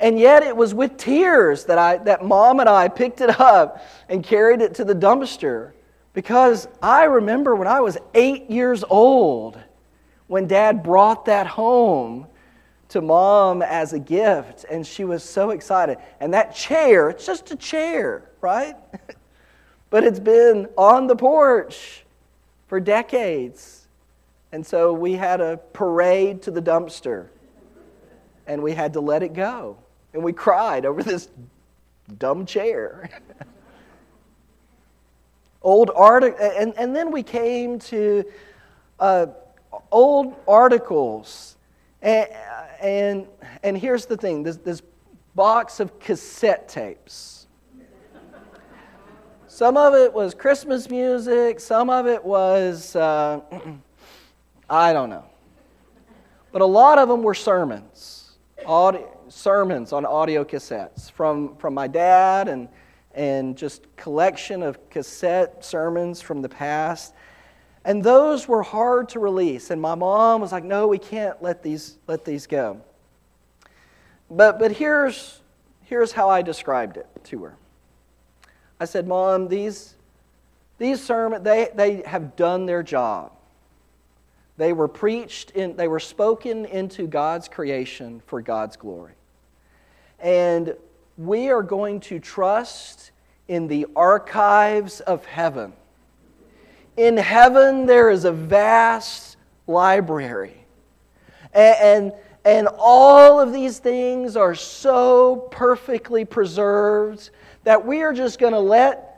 And 0.00 0.18
yet 0.18 0.42
it 0.42 0.56
was 0.56 0.74
with 0.74 0.96
tears 0.96 1.64
that, 1.66 1.78
I, 1.78 1.98
that 1.98 2.24
mom 2.24 2.58
and 2.58 2.68
I 2.68 2.88
picked 2.88 3.20
it 3.20 3.38
up 3.40 3.86
and 4.08 4.24
carried 4.24 4.60
it 4.60 4.74
to 4.74 4.84
the 4.84 4.96
dumpster. 4.96 5.70
Because 6.12 6.68
I 6.82 7.04
remember 7.04 7.56
when 7.56 7.68
I 7.68 7.80
was 7.80 7.96
eight 8.14 8.50
years 8.50 8.84
old, 8.88 9.58
when 10.26 10.46
dad 10.46 10.82
brought 10.82 11.24
that 11.26 11.46
home 11.46 12.26
to 12.88 13.00
mom 13.00 13.62
as 13.62 13.94
a 13.94 13.98
gift, 13.98 14.66
and 14.70 14.86
she 14.86 15.04
was 15.04 15.24
so 15.24 15.50
excited. 15.50 15.96
And 16.20 16.34
that 16.34 16.54
chair, 16.54 17.08
it's 17.08 17.24
just 17.24 17.50
a 17.50 17.56
chair, 17.56 18.30
right? 18.42 18.76
but 19.90 20.04
it's 20.04 20.20
been 20.20 20.68
on 20.76 21.06
the 21.06 21.16
porch 21.16 22.04
for 22.66 22.80
decades. 22.80 23.86
And 24.52 24.66
so 24.66 24.92
we 24.92 25.14
had 25.14 25.40
a 25.40 25.58
parade 25.72 26.42
to 26.42 26.50
the 26.50 26.60
dumpster, 26.60 27.28
and 28.46 28.62
we 28.62 28.72
had 28.72 28.92
to 28.92 29.00
let 29.00 29.22
it 29.22 29.32
go. 29.32 29.78
And 30.12 30.22
we 30.22 30.34
cried 30.34 30.84
over 30.84 31.02
this 31.02 31.30
dumb 32.18 32.44
chair. 32.44 33.08
old 35.62 35.90
article, 35.94 36.38
and, 36.40 36.74
and 36.76 36.94
then 36.94 37.10
we 37.10 37.22
came 37.22 37.78
to 37.78 38.24
uh, 38.98 39.26
old 39.90 40.34
articles. 40.46 41.56
And, 42.00 42.28
and, 42.80 43.26
and 43.62 43.78
here's 43.78 44.06
the 44.06 44.16
thing 44.16 44.42
this, 44.42 44.56
this 44.56 44.82
box 45.34 45.80
of 45.80 45.98
cassette 46.00 46.68
tapes. 46.68 47.46
Some 49.46 49.76
of 49.76 49.94
it 49.94 50.12
was 50.12 50.34
Christmas 50.34 50.88
music, 50.88 51.60
some 51.60 51.90
of 51.90 52.06
it 52.06 52.24
was, 52.24 52.96
uh, 52.96 53.40
I 54.70 54.92
don't 54.94 55.10
know. 55.10 55.26
But 56.52 56.62
a 56.62 56.66
lot 56.66 56.98
of 56.98 57.08
them 57.08 57.22
were 57.22 57.34
sermons, 57.34 58.38
audio, 58.64 59.08
sermons 59.28 59.92
on 59.92 60.06
audio 60.06 60.42
cassettes 60.42 61.10
from, 61.10 61.56
from 61.56 61.74
my 61.74 61.86
dad 61.86 62.48
and, 62.48 62.68
and 63.14 63.56
just 63.56 63.84
collection 63.96 64.62
of 64.62 64.90
cassette 64.90 65.64
sermons 65.64 66.20
from 66.20 66.42
the 66.42 66.48
past. 66.48 67.14
And 67.84 68.02
those 68.02 68.46
were 68.46 68.62
hard 68.62 69.08
to 69.10 69.18
release. 69.18 69.70
And 69.70 69.80
my 69.80 69.94
mom 69.94 70.40
was 70.40 70.52
like, 70.52 70.64
no, 70.64 70.86
we 70.86 70.98
can't 70.98 71.42
let 71.42 71.62
these, 71.62 71.96
let 72.06 72.24
these 72.24 72.46
go. 72.46 72.80
But, 74.30 74.58
but 74.58 74.72
here's, 74.72 75.40
here's 75.82 76.12
how 76.12 76.30
I 76.30 76.42
described 76.42 76.96
it 76.96 77.06
to 77.24 77.44
her. 77.44 77.56
I 78.80 78.86
said, 78.86 79.06
Mom, 79.06 79.48
these, 79.48 79.94
these 80.78 81.02
sermons, 81.02 81.44
they, 81.44 81.68
they 81.74 82.02
have 82.06 82.34
done 82.34 82.66
their 82.66 82.82
job. 82.82 83.32
They 84.56 84.72
were 84.72 84.88
preached, 84.88 85.52
in, 85.52 85.76
they 85.76 85.88
were 85.88 86.00
spoken 86.00 86.64
into 86.64 87.06
God's 87.06 87.48
creation 87.48 88.22
for 88.26 88.40
God's 88.40 88.76
glory. 88.76 89.12
And 90.18 90.74
we 91.16 91.50
are 91.50 91.62
going 91.62 92.00
to 92.00 92.18
trust 92.18 93.10
in 93.48 93.68
the 93.68 93.86
archives 93.94 95.00
of 95.00 95.24
heaven 95.24 95.72
in 96.96 97.16
heaven, 97.16 97.86
there 97.86 98.10
is 98.10 98.24
a 98.24 98.32
vast 98.32 99.36
library. 99.66 100.64
And, 101.52 101.76
and, 101.80 102.12
and 102.44 102.68
all 102.78 103.40
of 103.40 103.52
these 103.52 103.78
things 103.78 104.36
are 104.36 104.54
so 104.54 105.48
perfectly 105.50 106.24
preserved 106.24 107.30
that 107.64 107.84
we 107.84 108.02
are 108.02 108.12
just 108.12 108.38
going 108.38 108.52
to 108.52 108.60
let 108.60 109.08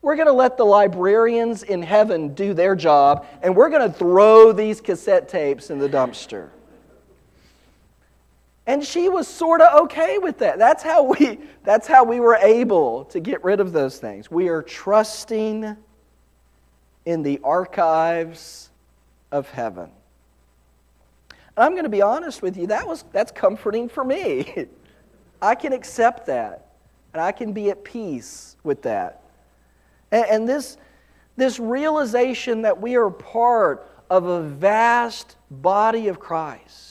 we're 0.00 0.14
going 0.14 0.28
to 0.28 0.32
let 0.32 0.56
the 0.56 0.64
librarians 0.64 1.64
in 1.64 1.82
heaven 1.82 2.32
do 2.32 2.54
their 2.54 2.76
job 2.76 3.26
and 3.42 3.54
we're 3.54 3.68
going 3.68 3.90
to 3.90 3.98
throw 3.98 4.52
these 4.52 4.80
cassette 4.80 5.28
tapes 5.28 5.70
in 5.70 5.80
the 5.80 5.88
dumpster 5.88 6.50
and 8.68 8.84
she 8.84 9.08
was 9.08 9.26
sort 9.26 9.60
of 9.60 9.82
okay 9.82 10.18
with 10.18 10.38
that 10.38 10.58
that's 10.58 10.84
how 10.84 11.02
we 11.02 11.40
that's 11.64 11.88
how 11.88 12.04
we 12.04 12.20
were 12.20 12.36
able 12.36 13.04
to 13.06 13.18
get 13.18 13.42
rid 13.42 13.58
of 13.58 13.72
those 13.72 13.98
things 13.98 14.30
we 14.30 14.48
are 14.48 14.62
trusting 14.62 15.76
in 17.08 17.22
the 17.22 17.40
archives 17.42 18.68
of 19.32 19.48
heaven. 19.48 19.90
And 21.56 21.64
I'm 21.64 21.72
going 21.72 21.84
to 21.84 21.90
be 21.90 22.02
honest 22.02 22.42
with 22.42 22.56
you, 22.58 22.66
that 22.66 22.86
was, 22.86 23.02
that's 23.12 23.32
comforting 23.32 23.88
for 23.88 24.04
me. 24.04 24.66
I 25.42 25.54
can 25.54 25.72
accept 25.72 26.26
that, 26.26 26.66
and 27.14 27.22
I 27.22 27.32
can 27.32 27.54
be 27.54 27.70
at 27.70 27.82
peace 27.82 28.56
with 28.62 28.82
that. 28.82 29.22
And, 30.10 30.26
and 30.26 30.48
this, 30.48 30.76
this 31.36 31.58
realization 31.58 32.62
that 32.62 32.78
we 32.78 32.96
are 32.96 33.08
part 33.08 33.90
of 34.10 34.26
a 34.26 34.42
vast 34.42 35.36
body 35.50 36.08
of 36.08 36.20
Christ. 36.20 36.87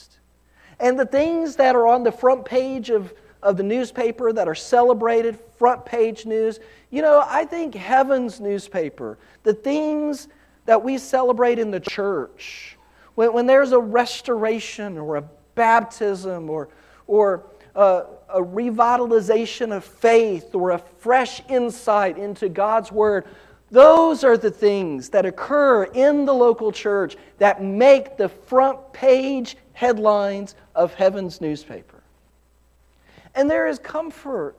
And 0.80 0.98
the 0.98 1.06
things 1.06 1.56
that 1.56 1.74
are 1.74 1.86
on 1.86 2.04
the 2.04 2.12
front 2.12 2.44
page 2.44 2.90
of, 2.90 3.12
of 3.42 3.56
the 3.56 3.62
newspaper 3.62 4.32
that 4.32 4.48
are 4.48 4.54
celebrated, 4.54 5.38
front 5.56 5.84
page 5.84 6.24
news, 6.24 6.60
you 6.90 7.02
know, 7.02 7.24
I 7.26 7.44
think 7.44 7.74
heaven's 7.74 8.40
newspaper, 8.40 9.18
the 9.42 9.54
things 9.54 10.28
that 10.66 10.82
we 10.82 10.98
celebrate 10.98 11.58
in 11.58 11.70
the 11.70 11.80
church, 11.80 12.76
when, 13.14 13.32
when 13.32 13.46
there's 13.46 13.72
a 13.72 13.78
restoration 13.80 14.98
or 14.98 15.16
a 15.16 15.24
baptism 15.54 16.48
or, 16.48 16.68
or 17.06 17.46
a, 17.74 18.04
a 18.28 18.40
revitalization 18.40 19.74
of 19.74 19.84
faith 19.84 20.54
or 20.54 20.70
a 20.70 20.78
fresh 20.78 21.42
insight 21.48 22.18
into 22.18 22.48
God's 22.48 22.92
Word, 22.92 23.26
those 23.70 24.24
are 24.24 24.36
the 24.36 24.50
things 24.50 25.10
that 25.10 25.26
occur 25.26 25.84
in 25.84 26.24
the 26.24 26.32
local 26.32 26.72
church 26.72 27.16
that 27.38 27.62
make 27.62 28.16
the 28.16 28.28
front 28.28 28.92
page 28.92 29.56
headlines 29.74 30.54
of 30.74 30.94
heaven's 30.94 31.40
newspaper. 31.40 32.02
And 33.34 33.50
there 33.50 33.66
is 33.66 33.78
comfort 33.78 34.56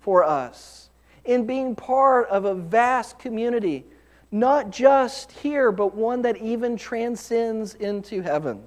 for 0.00 0.24
us 0.24 0.90
in 1.24 1.46
being 1.46 1.74
part 1.74 2.28
of 2.28 2.44
a 2.44 2.54
vast 2.54 3.18
community, 3.18 3.84
not 4.30 4.70
just 4.70 5.32
here, 5.32 5.72
but 5.72 5.94
one 5.94 6.22
that 6.22 6.36
even 6.36 6.76
transcends 6.76 7.74
into 7.74 8.20
heaven. 8.20 8.62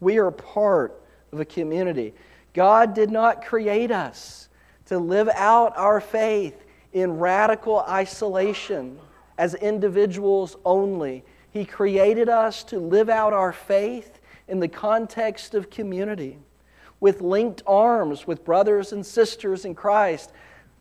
We 0.00 0.18
are 0.18 0.30
part 0.30 1.00
of 1.32 1.40
a 1.40 1.44
community. 1.44 2.12
God 2.52 2.94
did 2.94 3.10
not 3.10 3.44
create 3.44 3.90
us 3.90 4.48
to 4.86 4.98
live 4.98 5.28
out 5.34 5.76
our 5.76 6.00
faith 6.00 6.63
in 6.94 7.18
radical 7.18 7.80
isolation 7.80 8.98
as 9.36 9.54
individuals 9.54 10.56
only. 10.64 11.24
He 11.50 11.64
created 11.64 12.28
us 12.28 12.64
to 12.64 12.78
live 12.78 13.10
out 13.10 13.32
our 13.32 13.52
faith 13.52 14.20
in 14.48 14.60
the 14.60 14.68
context 14.68 15.54
of 15.54 15.70
community, 15.70 16.38
with 17.00 17.20
linked 17.20 17.62
arms 17.66 18.26
with 18.26 18.44
brothers 18.44 18.92
and 18.92 19.04
sisters 19.04 19.64
in 19.64 19.74
Christ 19.74 20.32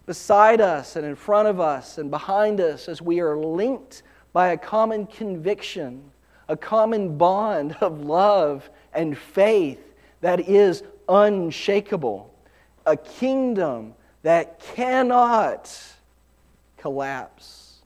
beside 0.05 0.61
us 0.61 0.95
and 0.95 1.05
in 1.05 1.15
front 1.15 1.47
of 1.47 1.59
us 1.59 1.97
and 1.97 2.11
behind 2.11 2.61
us 2.61 2.87
as 2.87 3.01
we 3.01 3.19
are 3.19 3.37
linked 3.37 4.03
by 4.33 4.49
a 4.49 4.57
common 4.57 5.07
conviction, 5.07 6.11
a 6.47 6.57
common 6.57 7.17
bond 7.17 7.75
of 7.81 8.01
love 8.01 8.69
and 8.93 9.17
faith 9.17 9.93
that 10.21 10.47
is 10.47 10.83
unshakable, 11.09 12.33
a 12.85 12.97
kingdom 12.97 13.93
that 14.23 14.59
cannot 14.59 15.71
collapse, 16.83 17.79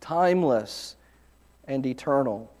timeless 0.00 0.96
and 1.68 1.86
eternal. 1.86 2.52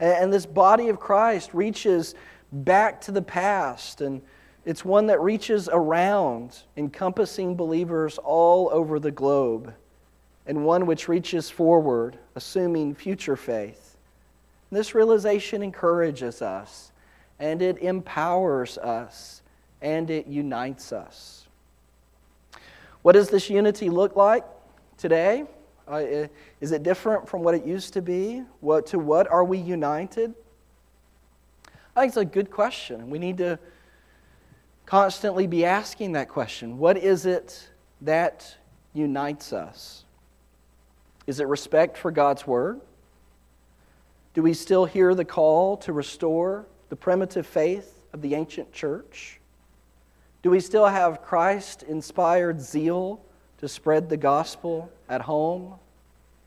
And 0.00 0.32
this 0.32 0.44
body 0.44 0.88
of 0.88 0.98
Christ 0.98 1.54
reaches 1.54 2.16
back 2.50 3.00
to 3.02 3.12
the 3.12 3.22
past 3.22 4.00
and 4.00 4.22
it's 4.64 4.84
one 4.84 5.06
that 5.06 5.20
reaches 5.20 5.68
around, 5.72 6.58
encompassing 6.76 7.54
believers 7.54 8.18
all 8.18 8.68
over 8.72 8.98
the 8.98 9.12
globe, 9.12 9.72
and 10.44 10.64
one 10.64 10.84
which 10.86 11.06
reaches 11.06 11.48
forward, 11.48 12.18
assuming 12.34 12.92
future 12.96 13.36
faith. 13.36 13.96
This 14.72 14.96
realization 14.96 15.62
encourages 15.62 16.42
us, 16.42 16.90
and 17.38 17.62
it 17.62 17.78
empowers 17.78 18.78
us, 18.78 19.42
and 19.80 20.10
it 20.10 20.26
unites 20.26 20.92
us. 20.92 21.45
What 23.06 23.12
does 23.12 23.28
this 23.28 23.48
unity 23.48 23.88
look 23.88 24.16
like 24.16 24.42
today? 24.98 25.44
Uh, 25.86 26.26
is 26.60 26.72
it 26.72 26.82
different 26.82 27.28
from 27.28 27.44
what 27.44 27.54
it 27.54 27.64
used 27.64 27.92
to 27.92 28.02
be? 28.02 28.42
What, 28.58 28.86
to 28.86 28.98
what 28.98 29.30
are 29.30 29.44
we 29.44 29.58
united? 29.58 30.34
I 31.94 32.00
think 32.00 32.10
it's 32.10 32.16
a 32.16 32.24
good 32.24 32.50
question. 32.50 33.08
We 33.08 33.20
need 33.20 33.38
to 33.38 33.60
constantly 34.86 35.46
be 35.46 35.64
asking 35.64 36.10
that 36.14 36.28
question 36.28 36.78
What 36.78 36.96
is 36.96 37.26
it 37.26 37.70
that 38.00 38.56
unites 38.92 39.52
us? 39.52 40.04
Is 41.28 41.38
it 41.38 41.46
respect 41.46 41.96
for 41.96 42.10
God's 42.10 42.44
Word? 42.44 42.80
Do 44.34 44.42
we 44.42 44.52
still 44.52 44.84
hear 44.84 45.14
the 45.14 45.24
call 45.24 45.76
to 45.76 45.92
restore 45.92 46.66
the 46.88 46.96
primitive 46.96 47.46
faith 47.46 48.02
of 48.12 48.20
the 48.20 48.34
ancient 48.34 48.72
church? 48.72 49.35
Do 50.46 50.50
we 50.50 50.60
still 50.60 50.86
have 50.86 51.22
Christ 51.22 51.82
inspired 51.82 52.60
zeal 52.60 53.20
to 53.58 53.66
spread 53.66 54.08
the 54.08 54.16
gospel 54.16 54.92
at 55.08 55.22
home 55.22 55.74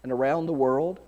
and 0.03 0.11
around 0.13 0.45
the 0.45 0.53
world? 0.53 1.01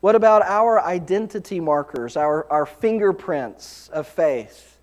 What 0.00 0.14
about 0.14 0.40
our 0.40 0.80
identity 0.80 1.60
markers, 1.60 2.16
our, 2.16 2.50
our 2.50 2.64
fingerprints 2.64 3.90
of 3.92 4.06
faith? 4.06 4.78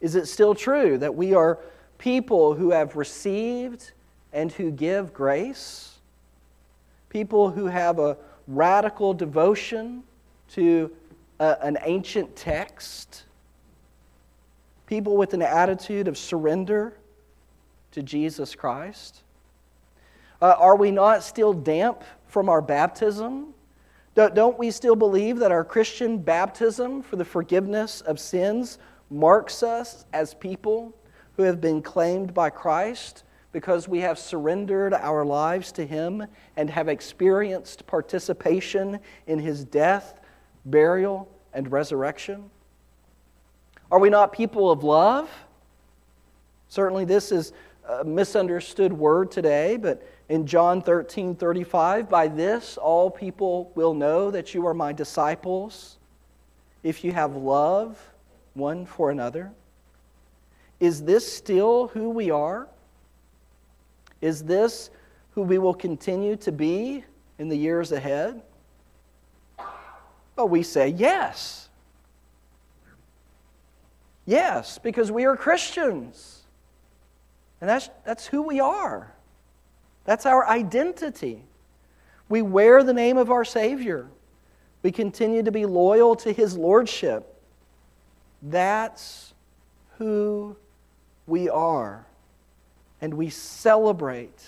Is 0.00 0.16
it 0.16 0.26
still 0.26 0.52
true 0.52 0.98
that 0.98 1.14
we 1.14 1.32
are 1.32 1.60
people 1.96 2.54
who 2.54 2.72
have 2.72 2.96
received 2.96 3.92
and 4.32 4.50
who 4.50 4.72
give 4.72 5.14
grace? 5.14 5.94
People 7.08 7.50
who 7.50 7.66
have 7.66 8.00
a 8.00 8.16
radical 8.48 9.14
devotion 9.14 10.02
to 10.54 10.90
a, 11.38 11.56
an 11.62 11.78
ancient 11.82 12.34
text, 12.34 13.26
people 14.90 15.16
with 15.16 15.34
an 15.34 15.40
attitude 15.40 16.08
of 16.08 16.18
surrender 16.18 16.92
to 17.92 18.02
Jesus 18.02 18.56
Christ? 18.56 19.22
Uh, 20.42 20.56
are 20.58 20.74
we 20.74 20.90
not 20.90 21.22
still 21.22 21.52
damp 21.52 22.02
from 22.26 22.48
our 22.48 22.60
baptism? 22.60 23.54
Don't 24.16 24.58
we 24.58 24.72
still 24.72 24.96
believe 24.96 25.38
that 25.38 25.52
our 25.52 25.64
Christian 25.64 26.18
baptism 26.18 27.02
for 27.02 27.14
the 27.14 27.24
forgiveness 27.24 28.00
of 28.00 28.18
sins 28.18 28.78
marks 29.10 29.62
us 29.62 30.06
as 30.12 30.34
people 30.34 30.92
who 31.36 31.44
have 31.44 31.60
been 31.60 31.82
claimed 31.82 32.34
by 32.34 32.50
Christ 32.50 33.22
because 33.52 33.86
we 33.86 34.00
have 34.00 34.18
surrendered 34.18 34.92
our 34.92 35.24
lives 35.24 35.70
to 35.72 35.86
Him 35.86 36.26
and 36.56 36.68
have 36.68 36.88
experienced 36.88 37.86
participation 37.86 38.98
in 39.28 39.38
His 39.38 39.64
death, 39.64 40.20
burial, 40.64 41.28
and 41.54 41.70
resurrection? 41.70 42.50
Are 43.90 43.98
we 43.98 44.10
not 44.10 44.32
people 44.32 44.70
of 44.70 44.84
love? 44.84 45.28
Certainly, 46.68 47.06
this 47.06 47.32
is 47.32 47.52
a 47.88 48.04
misunderstood 48.04 48.92
word 48.92 49.32
today, 49.32 49.76
but 49.76 50.06
in 50.28 50.46
John 50.46 50.80
13 50.80 51.34
35, 51.34 52.08
by 52.08 52.28
this 52.28 52.76
all 52.76 53.10
people 53.10 53.72
will 53.74 53.94
know 53.94 54.30
that 54.30 54.54
you 54.54 54.66
are 54.66 54.74
my 54.74 54.92
disciples 54.92 55.98
if 56.84 57.02
you 57.02 57.12
have 57.12 57.34
love 57.34 57.98
one 58.54 58.86
for 58.86 59.10
another. 59.10 59.50
Is 60.78 61.02
this 61.02 61.30
still 61.30 61.88
who 61.88 62.10
we 62.10 62.30
are? 62.30 62.68
Is 64.20 64.44
this 64.44 64.90
who 65.32 65.42
we 65.42 65.58
will 65.58 65.74
continue 65.74 66.36
to 66.36 66.52
be 66.52 67.04
in 67.38 67.48
the 67.48 67.56
years 67.56 67.90
ahead? 67.90 68.40
Well, 70.36 70.48
we 70.48 70.62
say 70.62 70.88
yes. 70.88 71.69
Yes, 74.30 74.78
because 74.78 75.10
we 75.10 75.24
are 75.24 75.36
Christians. 75.36 76.42
And 77.60 77.68
that's, 77.68 77.90
that's 78.06 78.28
who 78.28 78.42
we 78.42 78.60
are. 78.60 79.12
That's 80.04 80.24
our 80.24 80.46
identity. 80.48 81.42
We 82.28 82.40
wear 82.40 82.84
the 82.84 82.92
name 82.92 83.16
of 83.16 83.32
our 83.32 83.44
Savior. 83.44 84.06
We 84.84 84.92
continue 84.92 85.42
to 85.42 85.50
be 85.50 85.66
loyal 85.66 86.14
to 86.14 86.32
His 86.32 86.56
Lordship. 86.56 87.42
That's 88.40 89.34
who 89.98 90.54
we 91.26 91.48
are. 91.48 92.06
And 93.00 93.14
we 93.14 93.30
celebrate 93.30 94.46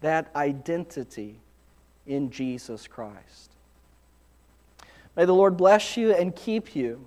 that 0.00 0.30
identity 0.36 1.38
in 2.06 2.30
Jesus 2.30 2.86
Christ. 2.86 3.52
May 5.16 5.26
the 5.26 5.34
Lord 5.34 5.58
bless 5.58 5.98
you 5.98 6.14
and 6.14 6.34
keep 6.34 6.74
you. 6.74 7.04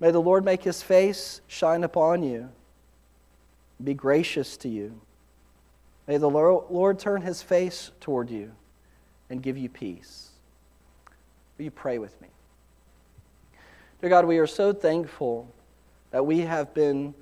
May 0.00 0.10
the 0.10 0.20
Lord 0.20 0.44
make 0.44 0.64
his 0.64 0.82
face 0.82 1.40
shine 1.46 1.84
upon 1.84 2.22
you, 2.22 2.50
be 3.82 3.94
gracious 3.94 4.56
to 4.58 4.68
you. 4.68 5.00
May 6.06 6.18
the 6.18 6.28
Lord 6.28 6.98
turn 6.98 7.22
his 7.22 7.42
face 7.42 7.90
toward 8.00 8.30
you 8.30 8.52
and 9.30 9.42
give 9.42 9.56
you 9.56 9.68
peace. 9.68 10.30
Will 11.56 11.64
you 11.64 11.70
pray 11.70 11.98
with 11.98 12.20
me? 12.20 12.28
Dear 14.00 14.10
God, 14.10 14.26
we 14.26 14.38
are 14.38 14.46
so 14.46 14.72
thankful 14.72 15.48
that 16.10 16.26
we 16.26 16.40
have 16.40 16.74
been 16.74 17.14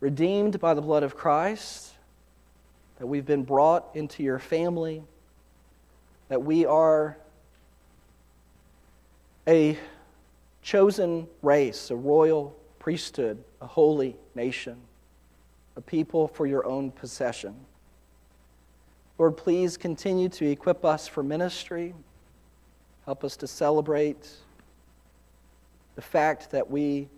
redeemed 0.00 0.60
by 0.60 0.74
the 0.74 0.82
blood 0.82 1.02
of 1.02 1.16
Christ, 1.16 1.94
that 2.98 3.06
we've 3.06 3.24
been 3.24 3.42
brought 3.42 3.88
into 3.94 4.22
your 4.22 4.38
family, 4.38 5.02
that 6.28 6.42
we 6.42 6.66
are 6.66 7.16
a 9.48 9.78
chosen 10.64 11.28
race, 11.42 11.90
a 11.90 11.94
royal 11.94 12.56
priesthood, 12.78 13.44
a 13.60 13.66
holy 13.66 14.16
nation, 14.34 14.76
a 15.76 15.80
people 15.80 16.26
for 16.26 16.46
your 16.46 16.66
own 16.66 16.90
possession. 16.90 17.54
Lord, 19.18 19.36
please 19.36 19.76
continue 19.76 20.28
to 20.30 20.50
equip 20.50 20.84
us 20.84 21.06
for 21.06 21.22
ministry. 21.22 21.94
Help 23.04 23.22
us 23.22 23.36
to 23.36 23.46
celebrate 23.46 24.28
the 25.96 26.02
fact 26.02 26.50
that 26.50 26.68
we 26.68 27.08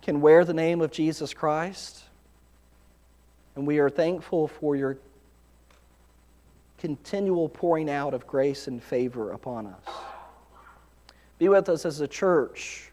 can 0.00 0.20
wear 0.20 0.44
the 0.44 0.54
name 0.54 0.80
of 0.80 0.92
Jesus 0.92 1.34
Christ. 1.34 2.04
And 3.56 3.66
we 3.66 3.78
are 3.78 3.90
thankful 3.90 4.46
for 4.46 4.76
your 4.76 4.96
continual 6.78 7.48
pouring 7.48 7.90
out 7.90 8.14
of 8.14 8.26
grace 8.26 8.68
and 8.68 8.82
favor 8.82 9.32
upon 9.32 9.66
us. 9.66 10.13
Be 11.38 11.48
with 11.48 11.68
us 11.68 11.84
as 11.84 12.00
a 12.00 12.08
church, 12.08 12.90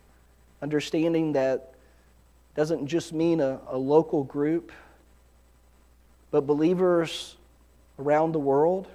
understanding 0.61 1.33
that 1.33 1.73
doesn't 2.55 2.87
just 2.87 3.13
mean 3.13 3.39
a, 3.39 3.59
a 3.67 3.77
local 3.77 4.23
group 4.23 4.71
but 6.31 6.47
believers 6.47 7.35
around 7.99 8.31
the 8.31 8.39
world 8.39 8.87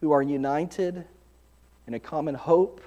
who 0.00 0.10
are 0.10 0.22
united 0.22 1.04
in 1.86 1.94
a 1.94 2.00
common 2.00 2.34
hope, 2.34 2.82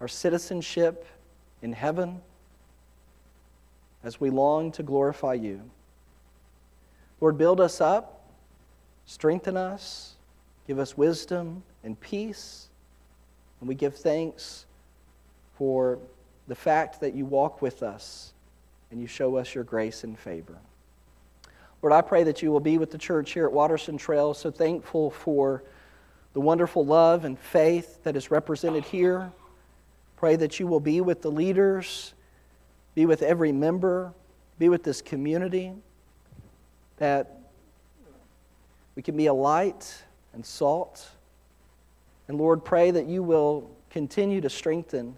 our 0.00 0.08
citizenship 0.08 1.06
in 1.62 1.72
heaven, 1.72 2.20
as 4.02 4.20
we 4.20 4.28
long 4.28 4.70
to 4.72 4.82
glorify 4.82 5.34
you. 5.34 5.62
Lord, 7.20 7.38
build 7.38 7.60
us 7.60 7.80
up, 7.80 8.28
strengthen 9.06 9.56
us, 9.56 10.16
give 10.66 10.78
us 10.78 10.96
wisdom 10.96 11.62
and 11.84 11.98
peace, 12.00 12.68
and 13.60 13.68
we 13.68 13.74
give 13.74 13.94
thanks 13.94 14.66
for 15.56 15.98
the 16.48 16.54
fact 16.54 17.00
that 17.00 17.14
you 17.14 17.24
walk 17.24 17.62
with 17.62 17.82
us 17.82 18.32
and 18.90 19.00
you 19.00 19.06
show 19.06 19.36
us 19.36 19.54
your 19.54 19.64
grace 19.64 20.04
and 20.04 20.18
favor. 20.18 20.56
Lord, 21.82 21.92
I 21.92 22.00
pray 22.00 22.24
that 22.24 22.42
you 22.42 22.50
will 22.50 22.60
be 22.60 22.78
with 22.78 22.90
the 22.90 22.98
church 22.98 23.32
here 23.32 23.44
at 23.44 23.52
Watterson 23.52 23.98
Trail. 23.98 24.34
So 24.34 24.50
thankful 24.50 25.10
for 25.10 25.62
the 26.32 26.40
wonderful 26.40 26.84
love 26.84 27.24
and 27.24 27.38
faith 27.38 28.02
that 28.04 28.16
is 28.16 28.30
represented 28.30 28.84
here. 28.84 29.30
Pray 30.16 30.36
that 30.36 30.58
you 30.58 30.66
will 30.66 30.80
be 30.80 31.00
with 31.00 31.22
the 31.22 31.30
leaders, 31.30 32.14
be 32.94 33.04
with 33.04 33.22
every 33.22 33.52
member, 33.52 34.12
be 34.58 34.68
with 34.68 34.82
this 34.82 35.02
community, 35.02 35.72
that 36.96 37.38
we 38.94 39.02
can 39.02 39.16
be 39.16 39.26
a 39.26 39.34
light 39.34 40.02
and 40.32 40.44
salt. 40.44 41.10
And 42.28 42.38
Lord, 42.38 42.64
pray 42.64 42.90
that 42.90 43.06
you 43.06 43.22
will 43.22 43.70
continue 43.90 44.40
to 44.40 44.50
strengthen 44.50 45.16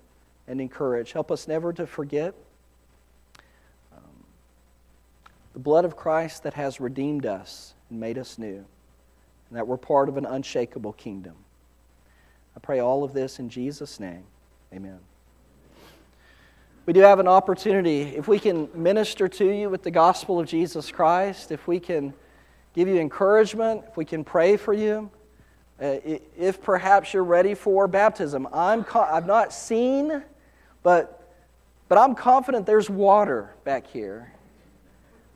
and 0.49 0.61
encourage. 0.61 1.13
Help 1.13 1.31
us 1.31 1.49
never 1.49 1.73
to 1.73 1.87
forget 1.87 2.35
um, 3.93 4.25
the 5.53 5.59
blood 5.59 5.85
of 5.85 5.97
Christ 5.97 6.43
that 6.43 6.55
has 6.55 6.81
redeemed 6.81 7.27
us 7.27 7.75
and 7.91 8.01
made 8.01 8.19
us 8.19 8.39
new, 8.39 8.65
and 9.49 9.57
that 9.57 9.67
we're 9.67 9.77
part 9.77 10.09
of 10.09 10.17
an 10.17 10.27
unshakable 10.27 10.93
kingdom. 10.93 11.35
I 12.57 12.61
pray 12.61 12.81
all 12.81 13.05
of 13.05 13.13
this 13.13 13.39
in 13.39 13.49
Jesus' 13.49 14.01
name. 14.01 14.25
Amen. 14.73 14.99
We 16.87 16.93
do 16.93 17.01
have 17.01 17.19
an 17.19 17.29
opportunity. 17.29 18.03
If 18.03 18.29
we 18.29 18.39
can 18.39 18.69
minister 18.75 19.27
to 19.27 19.45
you 19.45 19.69
with 19.69 19.83
the 19.83 19.91
gospel 19.91 20.39
of 20.39 20.47
Jesus 20.47 20.93
Christ, 20.93 21.51
if 21.51 21.67
we 21.67 21.81
can 21.81 22.15
give 22.75 22.87
you 22.87 22.99
encouragement, 22.99 23.83
if 23.89 23.97
we 23.97 24.05
can 24.05 24.23
pray 24.23 24.57
for 24.57 24.73
you, 24.73 25.11
uh, 25.81 25.97
if 26.37 26.63
perhaps 26.63 27.13
you're 27.13 27.25
ready 27.25 27.55
for 27.55 27.87
baptism. 27.87 28.49
I'm 28.53 28.85
I've 28.95 29.27
not 29.27 29.53
seen, 29.53 30.23
but, 30.83 31.33
but 31.89 31.99
I'm 31.99 32.15
confident 32.15 32.67
there's 32.67 32.89
water 32.89 33.55
back 33.65 33.87
here 33.87 34.33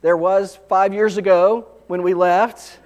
there 0.01 0.17
was 0.17 0.57
five 0.67 0.93
years 0.95 1.17
ago 1.17 1.67
when 1.85 2.01
we 2.01 2.15
left, 2.15 2.79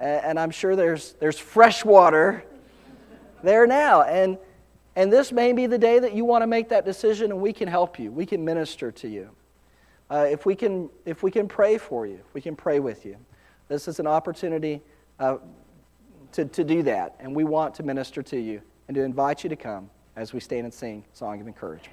and 0.00 0.40
I'm 0.40 0.50
sure 0.50 0.74
there's, 0.74 1.12
there's 1.20 1.38
fresh 1.38 1.84
water 1.84 2.44
there 3.42 3.66
now. 3.66 4.02
And, 4.02 4.38
and 4.96 5.12
this 5.12 5.32
may 5.32 5.52
be 5.52 5.66
the 5.66 5.76
day 5.76 5.98
that 5.98 6.14
you 6.14 6.24
want 6.24 6.42
to 6.42 6.46
make 6.46 6.70
that 6.70 6.86
decision, 6.86 7.30
and 7.30 7.42
we 7.42 7.52
can 7.52 7.68
help 7.68 7.98
you. 7.98 8.10
We 8.10 8.24
can 8.24 8.42
minister 8.42 8.90
to 8.90 9.08
you. 9.08 9.30
Uh, 10.10 10.26
if, 10.30 10.46
we 10.46 10.54
can, 10.54 10.88
if 11.04 11.22
we 11.22 11.30
can 11.30 11.46
pray 11.46 11.76
for 11.76 12.06
you, 12.06 12.20
we 12.32 12.40
can 12.40 12.56
pray 12.56 12.80
with 12.80 13.04
you, 13.04 13.16
this 13.68 13.86
is 13.86 14.00
an 14.00 14.06
opportunity 14.06 14.80
uh, 15.20 15.36
to, 16.32 16.44
to 16.44 16.64
do 16.64 16.82
that. 16.84 17.16
And 17.20 17.34
we 17.34 17.44
want 17.44 17.74
to 17.76 17.82
minister 17.82 18.22
to 18.22 18.38
you 18.38 18.60
and 18.88 18.94
to 18.94 19.02
invite 19.02 19.42
you 19.44 19.50
to 19.50 19.56
come 19.56 19.90
as 20.16 20.32
we 20.32 20.40
stand 20.40 20.64
and 20.64 20.74
sing 20.74 21.04
Song 21.12 21.40
of 21.40 21.46
Encouragement. 21.46 21.86